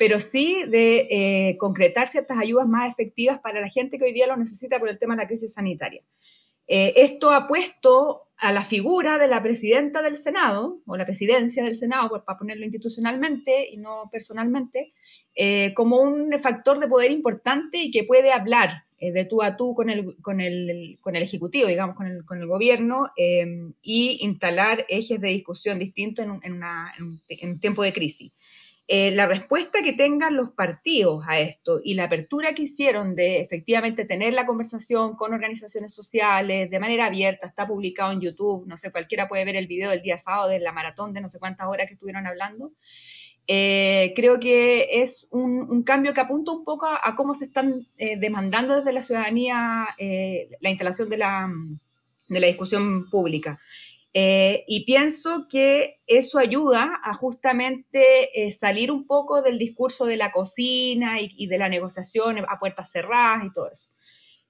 [0.00, 4.26] pero sí de eh, concretar ciertas ayudas más efectivas para la gente que hoy día
[4.26, 6.02] lo necesita por el tema de la crisis sanitaria.
[6.66, 11.62] Eh, esto ha puesto a la figura de la presidenta del Senado, o la presidencia
[11.64, 14.94] del Senado, para ponerlo institucionalmente y no personalmente,
[15.36, 19.74] eh, como un factor de poder importante y que puede hablar de tú a tú
[19.74, 23.10] con el, con el, con el Ejecutivo, digamos, con el, con el gobierno,
[23.82, 26.62] y instalar ejes de discusión distintos en, en,
[27.28, 28.32] en un tiempo de crisis.
[28.92, 33.40] Eh, la respuesta que tengan los partidos a esto y la apertura que hicieron de
[33.40, 38.76] efectivamente tener la conversación con organizaciones sociales de manera abierta, está publicado en YouTube, no
[38.76, 41.38] sé, cualquiera puede ver el video del día sábado de la maratón de no sé
[41.38, 42.72] cuántas horas que estuvieron hablando.
[43.46, 48.16] Eh, creo que es un, cambio que apunta un poco a, cómo se están eh,
[48.18, 49.86] demandando desde la ciudadanía
[50.60, 51.48] la instalación de la,
[52.26, 53.60] de la discusión pública.
[54.12, 60.16] Eh, y pienso que eso ayuda a justamente eh, salir un poco del discurso de
[60.16, 63.90] la cocina y, de la negociación a puertas cerradas y todo eso.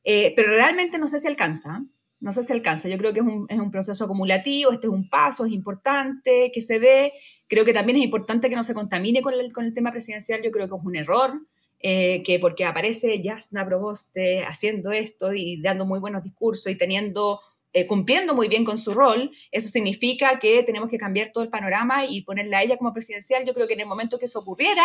[0.04, 1.84] Eh, pero realmente no sé si alcanza,
[2.20, 2.88] no sé si alcanza.
[2.88, 6.50] Yo creo que es un, es un, proceso acumulativo, este es un paso, es importante
[6.54, 7.12] que se dé.
[7.46, 10.42] Creo que también es importante que no se contamine con el, con el tema presidencial,
[10.42, 11.46] yo creo que es un error.
[11.82, 17.40] que porque aparece Jasna Proboste haciendo esto y dando muy buenos discursos y teniendo
[17.72, 21.50] eh, cumpliendo muy bien con su rol, eso significa que tenemos que cambiar todo el
[21.50, 23.44] panorama y ponerla a ella como presidencial.
[23.46, 24.84] Yo creo que en el momento que eso ocurriera,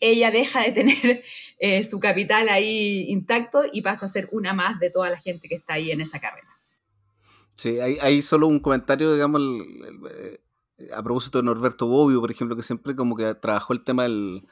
[0.00, 1.22] ella deja de tener
[1.58, 5.48] eh, su capital ahí intacto y pasa a ser una más de toda la gente
[5.48, 6.48] que está ahí en esa carrera.
[7.54, 9.40] Sí, hay, solo un comentario, digamos,
[10.10, 10.40] eh,
[10.92, 14.42] a propósito de Norberto Bobbio, por ejemplo, que siempre como que trabajó el tema del,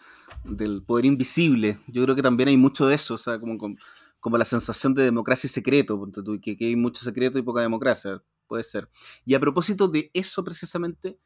[0.45, 1.81] del poder invisible.
[1.89, 3.77] Yo creo que también hay mucho de eso, o sea, como con,
[4.21, 6.11] como la sensación de democracia y secreto,
[6.43, 8.89] que, que hay mucho secreto y poca democracia, puede ser.
[9.25, 11.19] Y a propósito de eso precisamente,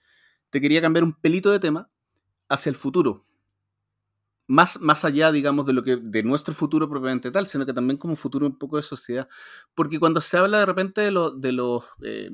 [0.50, 1.90] te quería cambiar un pelito de tema
[2.48, 3.26] hacia el futuro.
[4.46, 7.96] Más, más allá, digamos, de lo que de nuestro futuro propiamente tal, sino que también
[7.96, 9.26] como futuro un poco de sociedad.
[9.74, 12.30] Porque cuando se habla de repente de, lo, de los eh,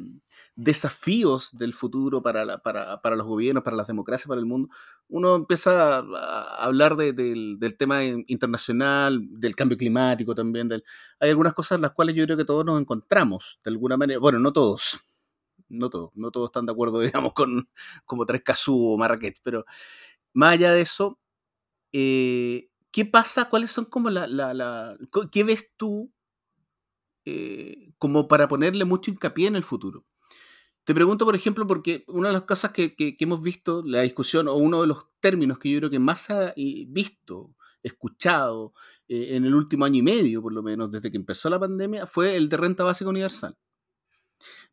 [0.62, 4.68] desafíos del futuro para, para, para, los gobiernos, para las democracias, para el mundo,
[5.08, 10.68] uno empieza a hablar del, tema internacional, del cambio climático también.
[10.68, 10.84] Del,
[11.18, 14.20] hay algunas cosas en las cuales yo creo que todos nos encontramos, de alguna manera.
[14.20, 15.00] Bueno, no todos,
[15.68, 17.68] no todos, no todos están de acuerdo, digamos, con
[18.04, 19.64] como Casú o Marrakech, pero
[20.34, 21.18] más allá de eso,
[21.92, 23.48] eh, ¿qué pasa?
[23.48, 24.96] ¿Cuáles son como la, la,
[25.32, 26.12] ¿Qué ves tú
[27.24, 30.04] eh, como para ponerle mucho hincapié en el futuro?
[30.84, 34.54] Te pregunto, por ejemplo, porque una de las cosas que, hemos visto, la discusión, o
[34.54, 38.74] uno de los términos que yo creo que más ha eh, visto, escuchado
[39.08, 42.06] eh, en el último año y medio, por lo menos, desde que empezó la pandemia,
[42.06, 43.56] fue el de renta básica universal.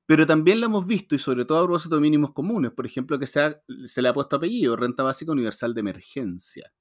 [0.05, 3.19] Pero también lo hemos visto, y sobre todo a propósito de mínimos comunes, por ejemplo,
[3.19, 6.71] que se, se le ha puesto apellido, renta básica universal de emergencia.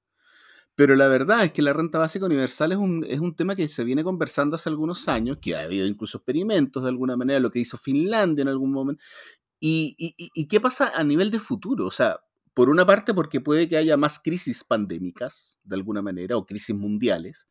[0.77, 3.67] Pero la verdad es que la renta básica universal es un, es un tema que
[3.67, 7.49] se viene conversando hace algunos años, que ha habido incluso experimentos de alguna manera, lo
[7.49, 9.03] que hizo Finlandia en algún momento.
[9.59, 11.87] ¿Y, y, qué pasa a nivel de futuro?
[11.87, 12.19] O sea,
[12.53, 16.75] Por una parte, porque puede que haya más crisis pandémicas, de alguna manera, o crisis
[16.75, 17.47] mundiales,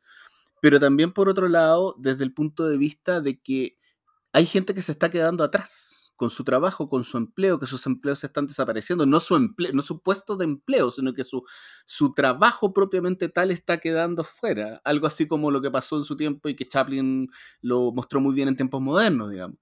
[0.61, 3.77] pero también por otro lado, desde el punto de vista de que
[4.33, 7.87] hay gente que se está quedando atrás con su trabajo, con su empleo, que sus
[7.87, 11.45] empleos están desapareciendo, no su, empleo, no su puesto de empleo, sino que su,
[11.85, 14.81] su trabajo propiamente tal está quedando fuera.
[14.85, 17.29] Algo así como lo que pasó en su tiempo y que Chaplin
[17.61, 19.59] lo mostró muy bien en tiempos modernos, digamos.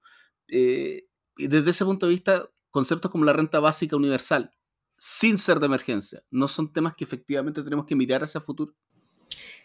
[0.48, 4.52] Eh, y desde ese punto de vista, conceptos como la renta básica universal,
[4.96, 8.72] sin ser de emergencia, ¿no son temas que efectivamente tenemos que mirar hacia el futuro?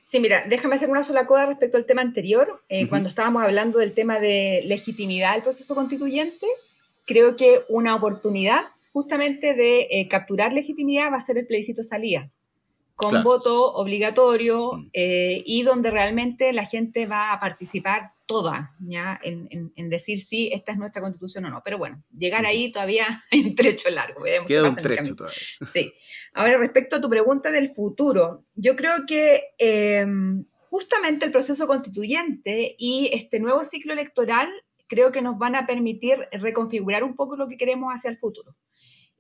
[0.03, 2.63] Sí, mira, déjame hacer una sola cosa respecto al tema anterior.
[2.67, 6.47] Eh, cuando estábamos hablando del tema de legitimidad del proceso constituyente,
[7.09, 12.29] creo que una oportunidad justamente de eh, capturar legitimidad va a ser el plebiscito salida,
[12.93, 14.89] con voto obligatorio mm.
[14.93, 19.19] eh, y donde realmente la gente va a participar toda, ¿ya?
[19.23, 21.63] En, decir si esta es nuestra constitución o no.
[21.65, 24.21] Pero bueno, llegar ahí todavía hay un trecho largo.
[24.45, 25.37] Queda un trecho todavía.
[25.65, 25.91] Sí.
[26.33, 32.75] Ahora, respecto a tu pregunta del futuro, yo creo que em, justamente el proceso constituyente
[32.77, 34.47] y este nuevo ciclo electoral
[34.89, 38.57] creo que nos van a permitir reconfigurar un poco lo que queremos hacia el futuro.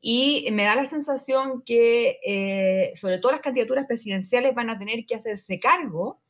[0.01, 5.05] Y me da la sensación que, eh, sobre todo las candidaturas presidenciales, van a tener
[5.05, 6.21] que hacerse cargo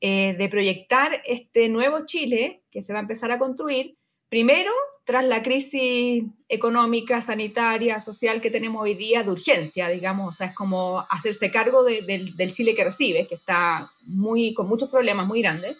[0.00, 3.96] eh, de proyectar este nuevo Chile que se va a empezar a construir,
[4.28, 4.70] primero
[5.04, 10.48] tras la crisis económica, sanitaria, social que tenemos hoy día de urgencia, digamos, o sea,
[10.48, 15.40] es como hacerse cargo del Chile que recibe, que está muy, con muchos problemas muy
[15.40, 15.76] grandes.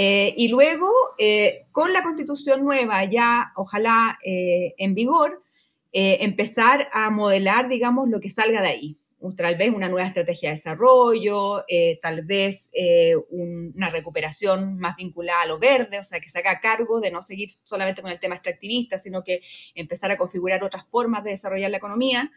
[0.00, 5.42] Eh, y luego, eh, con la constitución nueva ya, ojalá en vigor,
[5.90, 9.00] empezar a modelar, digamos, lo que salga de ahí
[9.36, 15.42] tal vez una nueva estrategia de desarrollo, eh, tal vez eh, una recuperación más vinculada
[15.42, 18.20] a lo verde, o sea, que se haga cargo de no seguir solamente con el
[18.20, 19.42] tema extractivista, sino que
[19.74, 22.30] empezar a configurar otras formas de desarrollar la economía.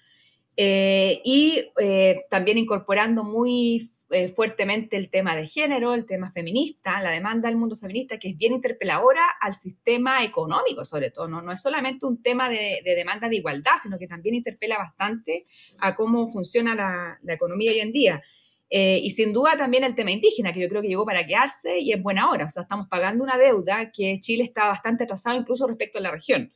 [0.58, 1.60] Eh, y
[2.30, 7.58] también incorporando muy eh, fuertemente el tema de género, el tema feminista, la demanda del
[7.58, 11.30] mundo feminista, que es bien interpeladora al sistema económico, sobre todo.
[11.30, 15.46] No, no es solamente un tema de, demanda de igualdad, sino que también interpela bastante
[15.80, 18.22] a cómo funciona la, economía hoy en día.
[18.70, 21.80] Eh, y sin duda también el tema indígena, que yo creo que llegó para quedarse
[21.80, 22.46] y es buena hora.
[22.46, 26.12] O sea, estamos pagando una deuda que Chile está bastante atrasado incluso respecto a la
[26.12, 26.52] región.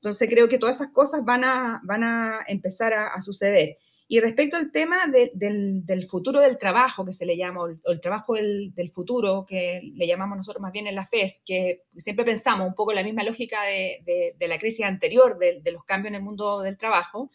[0.00, 3.76] Entonces creo que todas esas cosas van a, van a empezar a suceder.
[4.12, 8.34] Y respecto al tema del, futuro del trabajo, que se le llama, o el, trabajo
[8.34, 12.74] del, futuro, que le llamamos nosotros más bien en la FES, que siempre pensamos un
[12.74, 16.76] poco la misma lógica de, la crisis anterior, de, los cambios en el mundo del
[16.76, 17.30] trabajo,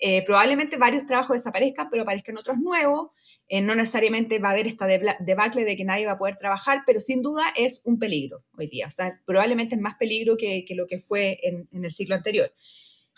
[0.00, 3.10] eh, probablemente varios trabajos desaparezcan, pero aparezcan otros nuevos.
[3.46, 6.82] Eh, no necesariamente va a haber esta debacle de que nadie va a poder trabajar,
[6.84, 8.88] pero sin duda es un peligro hoy día.
[8.88, 12.50] O sea, probablemente es más peligro que, lo que fue en, en el ciclo anterior.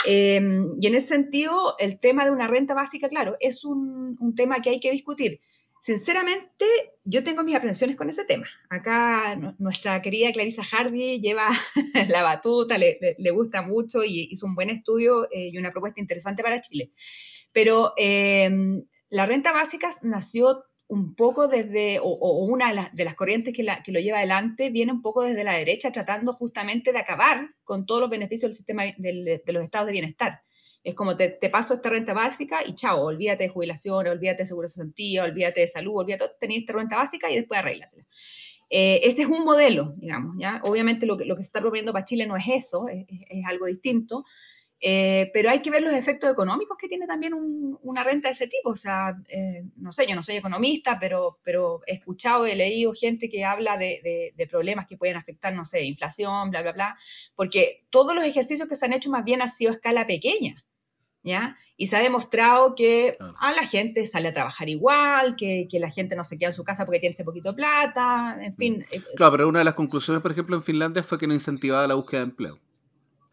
[0.07, 4.61] Em, y en ese sentido, el tema de una renta básica, claro, es un, tema
[4.63, 5.41] que hay que discutir.
[5.81, 6.65] Sinceramente,
[7.05, 8.47] yo tengo mis aprensiones con ese tema.
[8.69, 11.49] Acá nuestra querida Clarisa Hardy lleva
[12.09, 16.43] la batuta, le, gusta mucho y hizo un buen estudio eh, y una propuesta interesante
[16.43, 16.93] para Chile.
[17.53, 23.63] Pero em, la renta básica nació un poco desde, o, una de las, corrientes que,
[23.93, 28.01] lo lleva adelante, viene un poco desde la derecha, tratando justamente de acabar con todos
[28.01, 30.43] los beneficios del sistema de los estados de bienestar.
[30.85, 34.67] Es como te, paso esta renta básica y chao, olvídate de jubilación, olvídate de seguro
[34.67, 38.07] de santía, olvídate de salud, olvídate, tenías esta renta básica y después arréglatela.
[38.71, 40.61] Eh, ese es un modelo, digamos, ¿ya?
[40.65, 43.45] Obviamente lo que, lo que se está proponiendo para Chile no es eso, es, es
[43.47, 44.25] algo distinto,
[44.81, 47.35] eh, pero hay que ver los efectos económicos que tiene también
[47.83, 48.71] una renta de ese tipo.
[48.71, 52.93] O sea, eh, no sé, yo no soy economista, pero, pero he escuchado, he leído
[52.93, 56.99] gente que habla de, de, problemas que pueden afectar, no sé, inflación, bla, bla, bla,
[57.35, 60.65] porque todos los ejercicios que se han hecho más bien han sido a escala pequeña.
[61.25, 61.59] ¿Ya?
[61.77, 65.91] Y se ha demostrado que a la gente sale a trabajar igual, que, que, la
[65.91, 68.79] gente no se queda en su casa porque tiene este poquito plata, en fin.
[68.79, 68.95] Mm.
[68.95, 71.87] Eh, claro, pero una de las conclusiones, por ejemplo, en Finlandia fue que no incentivaba
[71.87, 72.61] la búsqueda de empleo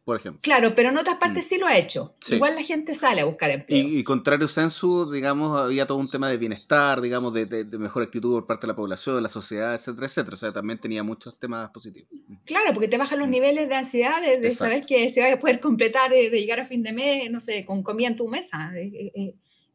[0.06, 0.40] por ejemplo.
[0.44, 1.50] Claro, pero en otras partes mm.
[1.50, 2.16] sí lo ha hecho.
[2.30, 3.88] Igual la gente sale a buscar empleo.
[3.88, 8.36] Y, contrario a censo, digamos, había todo un tema de bienestar, digamos, de, mejor actitud
[8.36, 10.36] por parte de la población, de la sociedad, etcétera, etcétera.
[10.36, 12.08] O sea, también tenía muchos temas positivos.
[12.28, 12.36] Mm.
[12.46, 13.32] Claro, porque te bajan los mm.
[13.32, 16.66] niveles de ansiedad de, saber que se va a poder completar, eh, de llegar a
[16.66, 18.72] fin de mes, no sé, con comida en tu mesa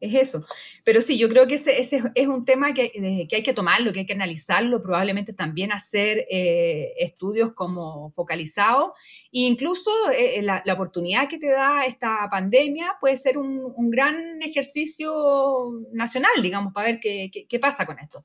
[0.01, 0.45] es eso.
[0.83, 2.91] Pero sí, yo creo que ese, es un tema que,
[3.29, 8.91] que, hay que tomarlo, que hay que analizarlo, probablemente también hacer eh, estudios como focalizados.
[9.31, 13.61] E incluso eh, eh, la, oportunidad que te da esta pandemia puede ser un,
[13.91, 18.23] gran ejercicio nacional, digamos, para ver qué, qué, pasa con esto.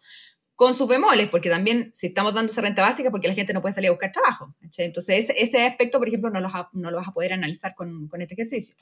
[0.55, 3.61] Con sus bemoles, porque también si estamos dando esa renta básica, porque la gente no
[3.61, 4.55] puede salir a buscar trabajo.
[4.79, 8.23] Entonces, ese, ese aspecto, por ejemplo, no lo, no vas a poder analizar con, con
[8.23, 8.77] este ejercicio.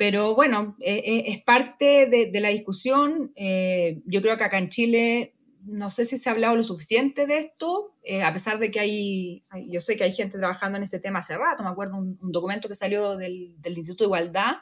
[0.00, 3.32] Pero bueno, eh, eh, es parte de, la discusión.
[3.36, 5.34] Eh, yo creo que acá en Chile
[5.66, 7.94] no sé si se ha hablado lo suficiente de esto,
[8.24, 11.36] a pesar de que hay, yo sé que hay gente trabajando en este tema hace
[11.36, 11.62] rato.
[11.62, 14.54] Me acuerdo un, documento que salió del, del, Instituto de Igualdad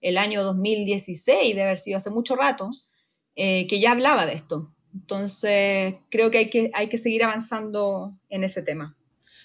[0.00, 2.68] el año 2016, de haber sido hace mucho rato,
[3.36, 4.74] que ya hablaba de esto.
[4.92, 8.96] Entonces, creo que hay que, hay que seguir avanzando en ese tema.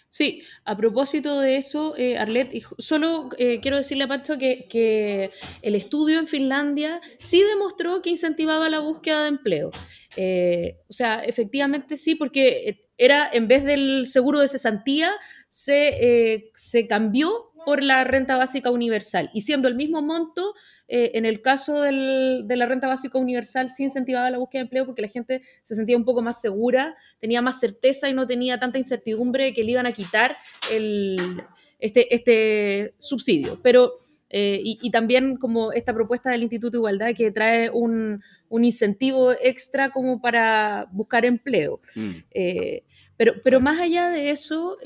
[0.10, 5.32] Sí, a propósito de eso, eh, Arlet, solo eh, quiero decirle a Pacho que,
[5.62, 9.72] el estudio en Finlandia sí demostró que incentivaba la búsqueda de empleo.
[10.16, 15.12] Eh, o sea, efectivamente sí, porque era en vez del seguro de cesantía,
[15.47, 20.53] se, se cambió por la renta básica universal y siendo el mismo monto,
[20.88, 24.86] eh, en el caso de la renta básica universal sí incentivaba la búsqueda de empleo
[24.86, 28.57] porque la gente se sentía un poco más segura, tenía más certeza y no tenía
[28.57, 30.34] tanta incertidumbre de que le iban a quitar
[31.80, 33.59] este, este subsidio.
[33.61, 33.95] Pero,
[34.30, 39.89] eh, y, también como esta propuesta del Instituto de Igualdad que trae un, incentivo extra
[39.89, 41.82] como para buscar empleo.
[41.95, 42.11] Mm.
[42.32, 42.84] Eh,
[43.18, 44.78] pero, pero más allá de eso,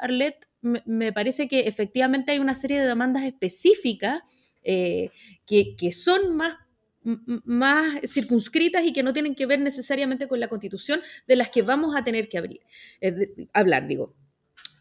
[0.00, 4.22] Arlet, me parece que efectivamente hay una serie de demandas específicas
[4.64, 5.10] eh,
[5.46, 6.56] que, son más
[7.44, 11.62] más circunscritas y que no tienen que ver necesariamente con la constitución, de las que
[11.62, 12.60] vamos a tener que abrir,
[13.00, 14.14] eh, hablar, digo.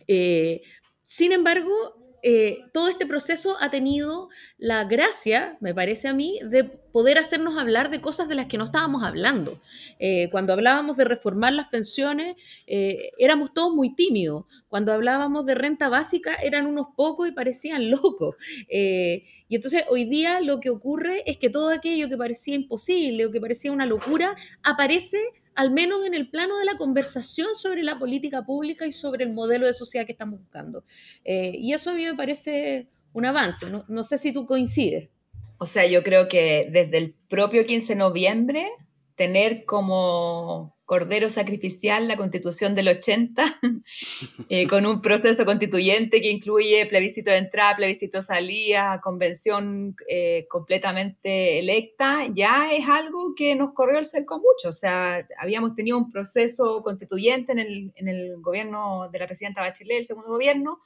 [0.08, 0.62] Eh,
[1.04, 6.64] sin embargo, eh, todo este proceso ha tenido la gracia, me parece a mí, de
[6.64, 9.60] poder hacernos hablar de cosas de las que no estábamos hablando.
[10.00, 14.46] Eh, cuando hablábamos de reformar las pensiones, eh, éramos todos muy tímidos.
[14.68, 18.36] Cuando hablábamos de renta básica, eran unos pocos y parecían locos.
[18.70, 23.32] y entonces hoy día lo que ocurre es que todo aquello que parecía imposible o
[23.32, 25.20] que parecía una locura, aparece
[25.58, 29.34] al menos en el plano de la conversación sobre la política pública y sobre el
[29.34, 30.84] modelo de sociedad que estamos buscando.
[31.26, 33.66] Eh, y eso a mí me parece un avance.
[33.88, 35.10] No, sé si tú coincides.
[35.58, 38.68] O sea, yo creo que desde el propio 15 de noviembre,
[39.16, 43.44] tener como Cordero Sacrificial, la constitución del 80,
[44.50, 50.48] eh, con un proceso constituyente que incluye plebiscito de entrada, plebiscito de salida, convención eh,
[50.50, 54.70] completamente electa, ya es algo que nos corrió el cerco mucho.
[54.70, 59.60] O sea, habíamos tenido un proceso constituyente en el, en el gobierno de la presidenta
[59.60, 60.80] Bachelet, el segundo gobierno,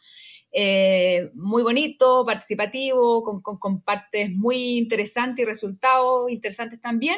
[0.52, 7.18] eh, muy bonito, participativo, con, con, con partes muy interesantes y resultados interesantes también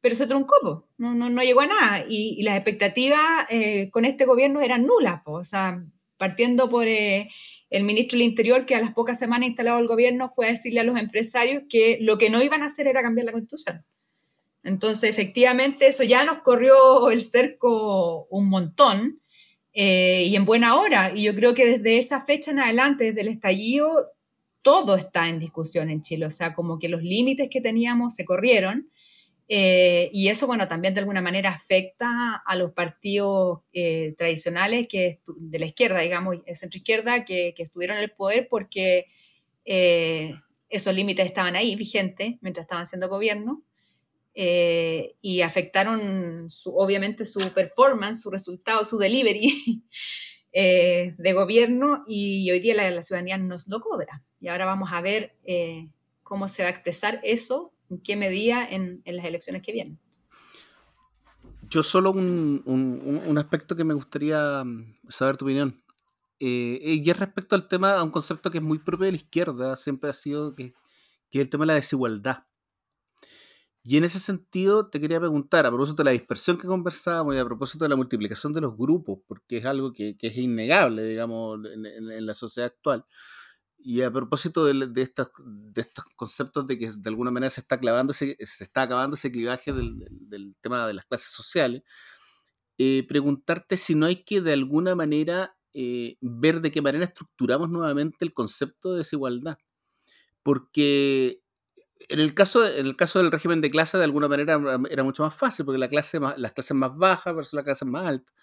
[0.00, 2.04] pero se truncó, No, no, no, llegó a nada.
[2.08, 3.20] Y, las expectativas
[3.50, 5.82] eh, con este gobierno eran nulas, o sea,
[6.16, 7.28] partiendo por eh,
[7.70, 10.80] el ministro del Interior, que a las pocas semanas instalado el gobierno, fue a decirle
[10.80, 13.84] a los empresarios que lo que no iban a hacer era cambiar la constitución.
[14.64, 19.20] Entonces, efectivamente, eso ya nos corrió el cerco un montón
[19.72, 21.12] eh, y en buena hora.
[21.14, 24.10] Y yo creo que desde esa fecha en adelante, desde el estallido,
[24.62, 26.26] todo está en discusión en Chile.
[26.26, 28.90] O sea, como que los límites que teníamos se corrieron
[29.50, 35.20] eh, y eso, bueno, también de alguna manera afecta a los partidos eh, tradicionales que
[35.38, 39.06] de la izquierda, digamos, centro izquierda, que, que estuvieron en el poder porque
[39.64, 40.34] eh,
[40.68, 43.62] esos límites estaban ahí vigentes mientras estaban siendo gobierno
[44.40, 49.82] y afectaron su, obviamente su performance, su resultado, su delivery
[50.52, 54.22] de gobierno y hoy día la, la, ciudadanía nos lo cobra.
[54.40, 55.34] Y ahora vamos a ver
[56.22, 59.98] cómo se va a expresar eso en qué medida en, las elecciones que vienen.
[61.70, 65.82] Yo solo un, aspecto que me gustaría mm, saber tu opinión.
[66.40, 69.16] Eh, y es respecto al tema, a un concepto que es muy propio de la
[69.18, 70.72] izquierda, siempre ha sido que,
[71.30, 72.44] que es el tema de la desigualdad.
[73.90, 77.38] Y en ese sentido te quería preguntar, a propósito de la dispersión que conversábamos y
[77.38, 81.60] a propósito de la multiplicación de los grupos, porque es algo que, es innegable, digamos,
[81.64, 83.06] en, la sociedad actual.
[83.78, 87.78] Y a propósito de, estos, de estos conceptos de que de alguna manera se está
[87.78, 91.82] clavando se está acabando ese clivaje del, tema de las clases sociales,
[92.76, 97.70] eh, preguntarte si no hay que de alguna manera eh, ver de qué manera estructuramos
[97.70, 99.58] nuevamente el concepto de desigualdad.
[100.42, 101.42] Porque
[102.08, 104.60] en el caso, en el caso del régimen de clase, de alguna manera
[104.90, 108.06] era mucho más fácil, porque la clase las clases más bajas versus las clases más
[108.06, 108.34] altas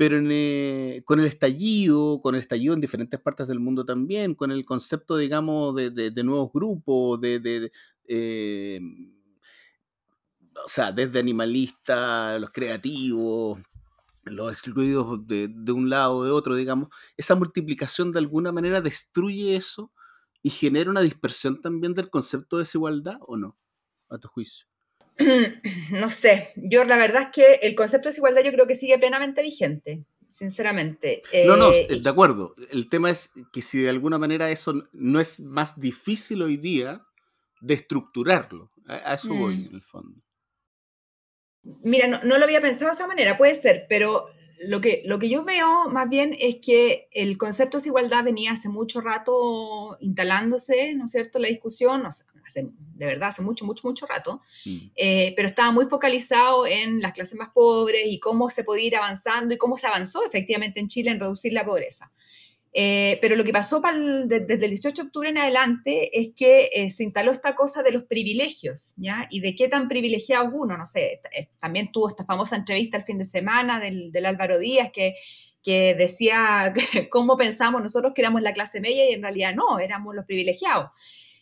[0.00, 4.50] pero eh, con el estallido, con el estallido en diferentes partes del mundo también, con
[4.50, 7.70] el concepto, digamos, de, nuevos grupos, de,
[8.08, 8.80] eh,
[10.64, 13.60] o sea, desde animalistas, los creativos,
[14.24, 16.88] los excluidos de, de un lado o de otro, digamos,
[17.18, 19.92] esa multiplicación de alguna manera destruye eso
[20.42, 23.58] y genera una dispersión también del concepto de desigualdad, ¿o no?
[24.08, 24.69] A tu juicio.
[25.92, 28.98] No sé, yo la verdad es que el concepto de desigualdad yo creo que sigue
[28.98, 31.22] plenamente vigente, sinceramente.
[31.46, 32.54] No, no, eh, de acuerdo.
[32.70, 37.04] El tema es que si de alguna manera eso no es más difícil hoy día
[37.60, 38.70] de estructurarlo.
[38.86, 39.66] A, eso voy, mm.
[39.68, 40.20] en el fondo.
[41.84, 44.24] Mira, no, no, lo había pensado de esa manera, puede ser, pero
[44.62, 48.52] lo que, lo que yo veo más bien es que el concepto de desigualdad venía
[48.52, 52.04] hace mucho rato instalándose, ¿no es cierto?, la discusión,
[52.54, 54.78] de verdad, hace mucho, mucho, mucho rato, mm.
[54.96, 58.96] eh, pero estaba muy focalizado en las clases más pobres y cómo se podía ir
[58.96, 62.10] avanzando y cómo se avanzó efectivamente en Chile en reducir la pobreza.
[62.72, 63.82] Eh, pero lo que pasó
[64.26, 67.90] desde el 18 de octubre en adelante es que eh, se instaló esta cosa de
[67.90, 69.26] los privilegios, ¿ya?
[69.28, 73.02] Y de qué tan privilegiados uno, no sé, eh, también tuvo esta famosa entrevista el
[73.02, 75.16] fin de semana del, Álvaro Díaz que,
[75.62, 76.72] que decía
[77.10, 80.90] cómo pensamos nosotros que éramos la clase media y en realidad no, éramos los privilegiados.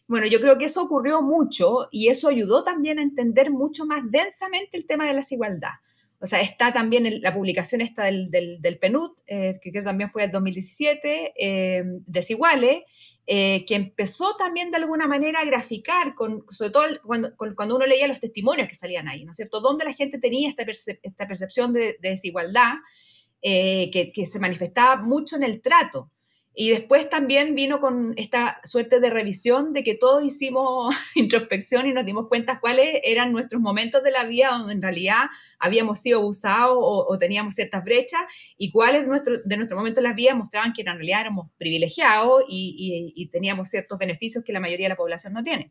[0.09, 4.11] Bueno, yo creo que eso ocurrió mucho y eso ayudó también a entender mucho más
[4.11, 5.73] densamente el tema de la desigualdad.
[6.21, 10.25] O sea, está también la publicación esta del, del, PNUD, eh, que creo también fue
[10.25, 12.83] el 2017, eh, Desiguales,
[13.27, 17.87] eh, que empezó también de alguna manera a graficar, con, sobre todo cuando, cuando, uno
[17.87, 19.61] leía los testimonios que salían ahí, ¿no es cierto?
[19.61, 20.65] Dónde la gente tenía esta,
[21.29, 22.75] percepción de, desigualdad
[23.43, 26.11] que, que, se manifestaba mucho en el trato.
[26.61, 31.93] Y después también vino con esta suerte de revisión de que todos hicimos introspección y
[31.93, 35.27] nos dimos cuenta cuáles eran nuestros momentos de la vida donde en realidad
[35.61, 38.23] habíamos sido abusados o, teníamos ciertas brechas
[38.57, 42.43] y cuáles de nuestros de nuestro de la vida mostraban que en realidad éramos privilegiados
[42.49, 45.71] y, teníamos ciertos beneficios que la mayoría de la población no tiene.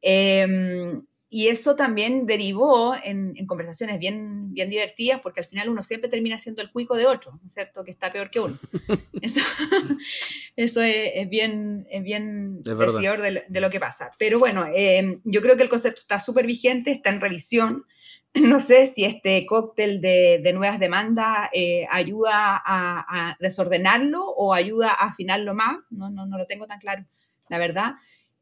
[0.00, 0.98] Em,
[1.28, 6.38] y eso también derivó en, conversaciones bien, bien divertidas, porque al final uno siempre termina
[6.38, 7.82] siendo el cuico de otro, ¿no es cierto?
[7.82, 8.56] Que está peor que uno.
[9.22, 9.40] Eso,
[10.56, 14.10] eso es, bien, es bien decidor de, lo que pasa.
[14.18, 17.86] Pero bueno, eh, yo creo que el concepto está súper vigente, está en revisión.
[18.36, 24.52] No sé si este cóctel de, de nuevas demandas eh, ayuda a, a, desordenarlo o
[24.52, 25.78] ayuda a afinarlo más.
[25.88, 27.06] No, no, no lo tengo tan claro,
[27.48, 27.94] la verdad.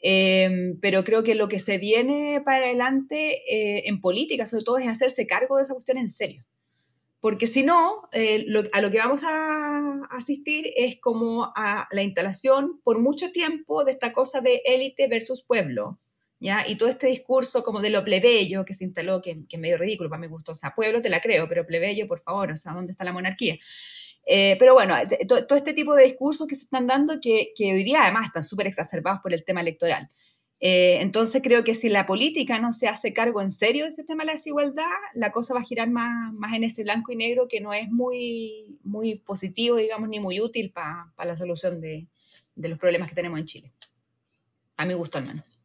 [0.06, 4.76] Em, pero creo que lo que se viene para adelante eh, en política, sobre todo,
[4.76, 6.44] es hacerse cargo de esa cuestión en serio.
[7.20, 8.44] Porque si no, eh,
[8.74, 13.92] a lo que vamos a asistir es como a la instalación por mucho tiempo de
[13.92, 15.98] esta cosa de élite versus pueblo.
[16.38, 16.68] ¿Ya?
[16.68, 20.10] Y todo este discurso como de lo plebeyo que se instaló, que es medio ridículo
[20.10, 22.72] para mi gusto, o sea, pueblo te la creo, pero plebeyo, por favor, o sea,
[22.72, 23.56] ¿dónde está la monarquía?
[24.26, 24.94] Eh, pero bueno,
[25.28, 28.44] todo este tipo de discursos que se están dando que, que hoy día además están
[28.44, 30.10] súper exacerbados por el tema electoral.
[30.60, 34.04] Eh, entonces creo que si la política no se hace cargo en serio de este
[34.04, 37.16] tema de la desigualdad, la cosa va a girar más, más en ese blanco y
[37.16, 42.08] negro que no es muy, muy positivo, digamos, ni muy útil para la solución de,
[42.54, 43.72] de los problemas que tenemos en Chile.
[44.76, 45.60] A mi gusto al menos.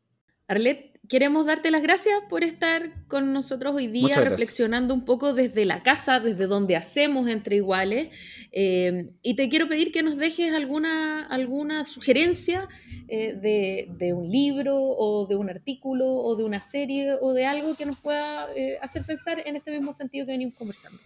[0.47, 5.65] Arlet, queremos darte las gracias por estar con nosotros hoy día, reflexionando un poco desde
[5.65, 8.09] la casa, desde donde hacemos entre iguales.
[8.51, 12.69] Eh, y te quiero pedir que nos dejes alguna, alguna sugerencia
[13.07, 17.75] eh, de, un libro o de un artículo o de una serie o de algo
[17.75, 20.99] que nos pueda eh, hacer pensar en este mismo sentido que venimos conversando.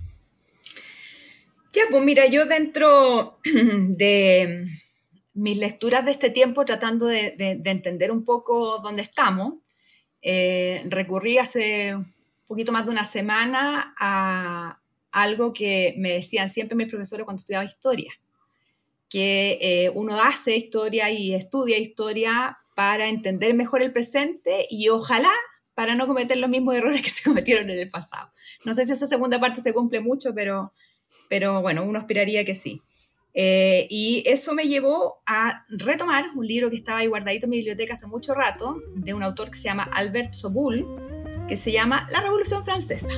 [1.72, 4.68] Ya, pues mira, yo dentro de
[5.34, 9.62] mis lecturas de este tiempo, tratando de entender un poco dónde estamos,
[10.24, 12.13] eh, recurrí hace un
[12.47, 14.80] poquito más de una semana a
[15.11, 18.11] algo que me decían siempre mis profesores cuando estudiaba historia,
[19.09, 25.32] que eh, uno hace historia y estudia historia para entender mejor el presente y ojalá
[25.76, 28.32] para no cometer los mismos errores que se cometieron en el pasado.
[28.65, 30.74] No sé si esa segunda parte se cumple mucho, pero,
[31.30, 32.82] pero bueno, uno esperaría que sí.
[33.34, 37.57] Eh, y eso me llevó a retomar un libro que estaba ahí guardadito en mi
[37.57, 40.86] biblioteca hace mucho rato, de un autor que se llama Albert Soboul,
[41.47, 43.11] que se llama La Revolución Francesa.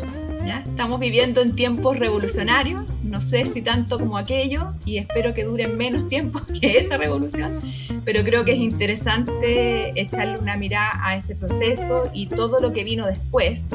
[0.46, 0.64] ¿ya?
[0.68, 5.78] Estamos viviendo en tiempos revolucionarios, no sé si tanto como aquello, y espero que duren
[5.78, 7.60] menos tiempo que esa revolución,
[8.04, 12.84] pero creo que es interesante echarle una mirada a ese proceso y todo lo que
[12.84, 13.70] vino después,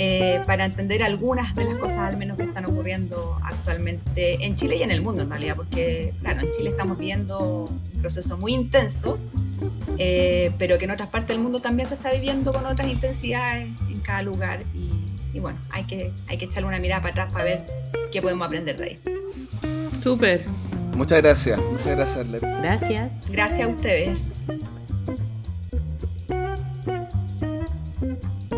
[0.00, 4.76] eh, para entender algunas de las cosas al menos que están ocurriendo actualmente en Chile
[4.76, 8.54] y en el mundo en realidad, porque claro, en Chile estamos viviendo un proceso muy
[8.54, 9.18] intenso,
[9.98, 13.70] eh, pero que en otras partes del mundo también se está viviendo con otras intensidades
[13.88, 17.44] en cada lugar y, bueno, hay que, hay que echarle una mirada para atrás para
[17.44, 17.64] ver
[18.12, 18.98] qué podemos aprender de ahí.
[20.00, 20.44] Súper.
[20.94, 23.12] Muchas gracias, muchas gracias, Gracias.
[23.30, 24.46] Gracias a ustedes.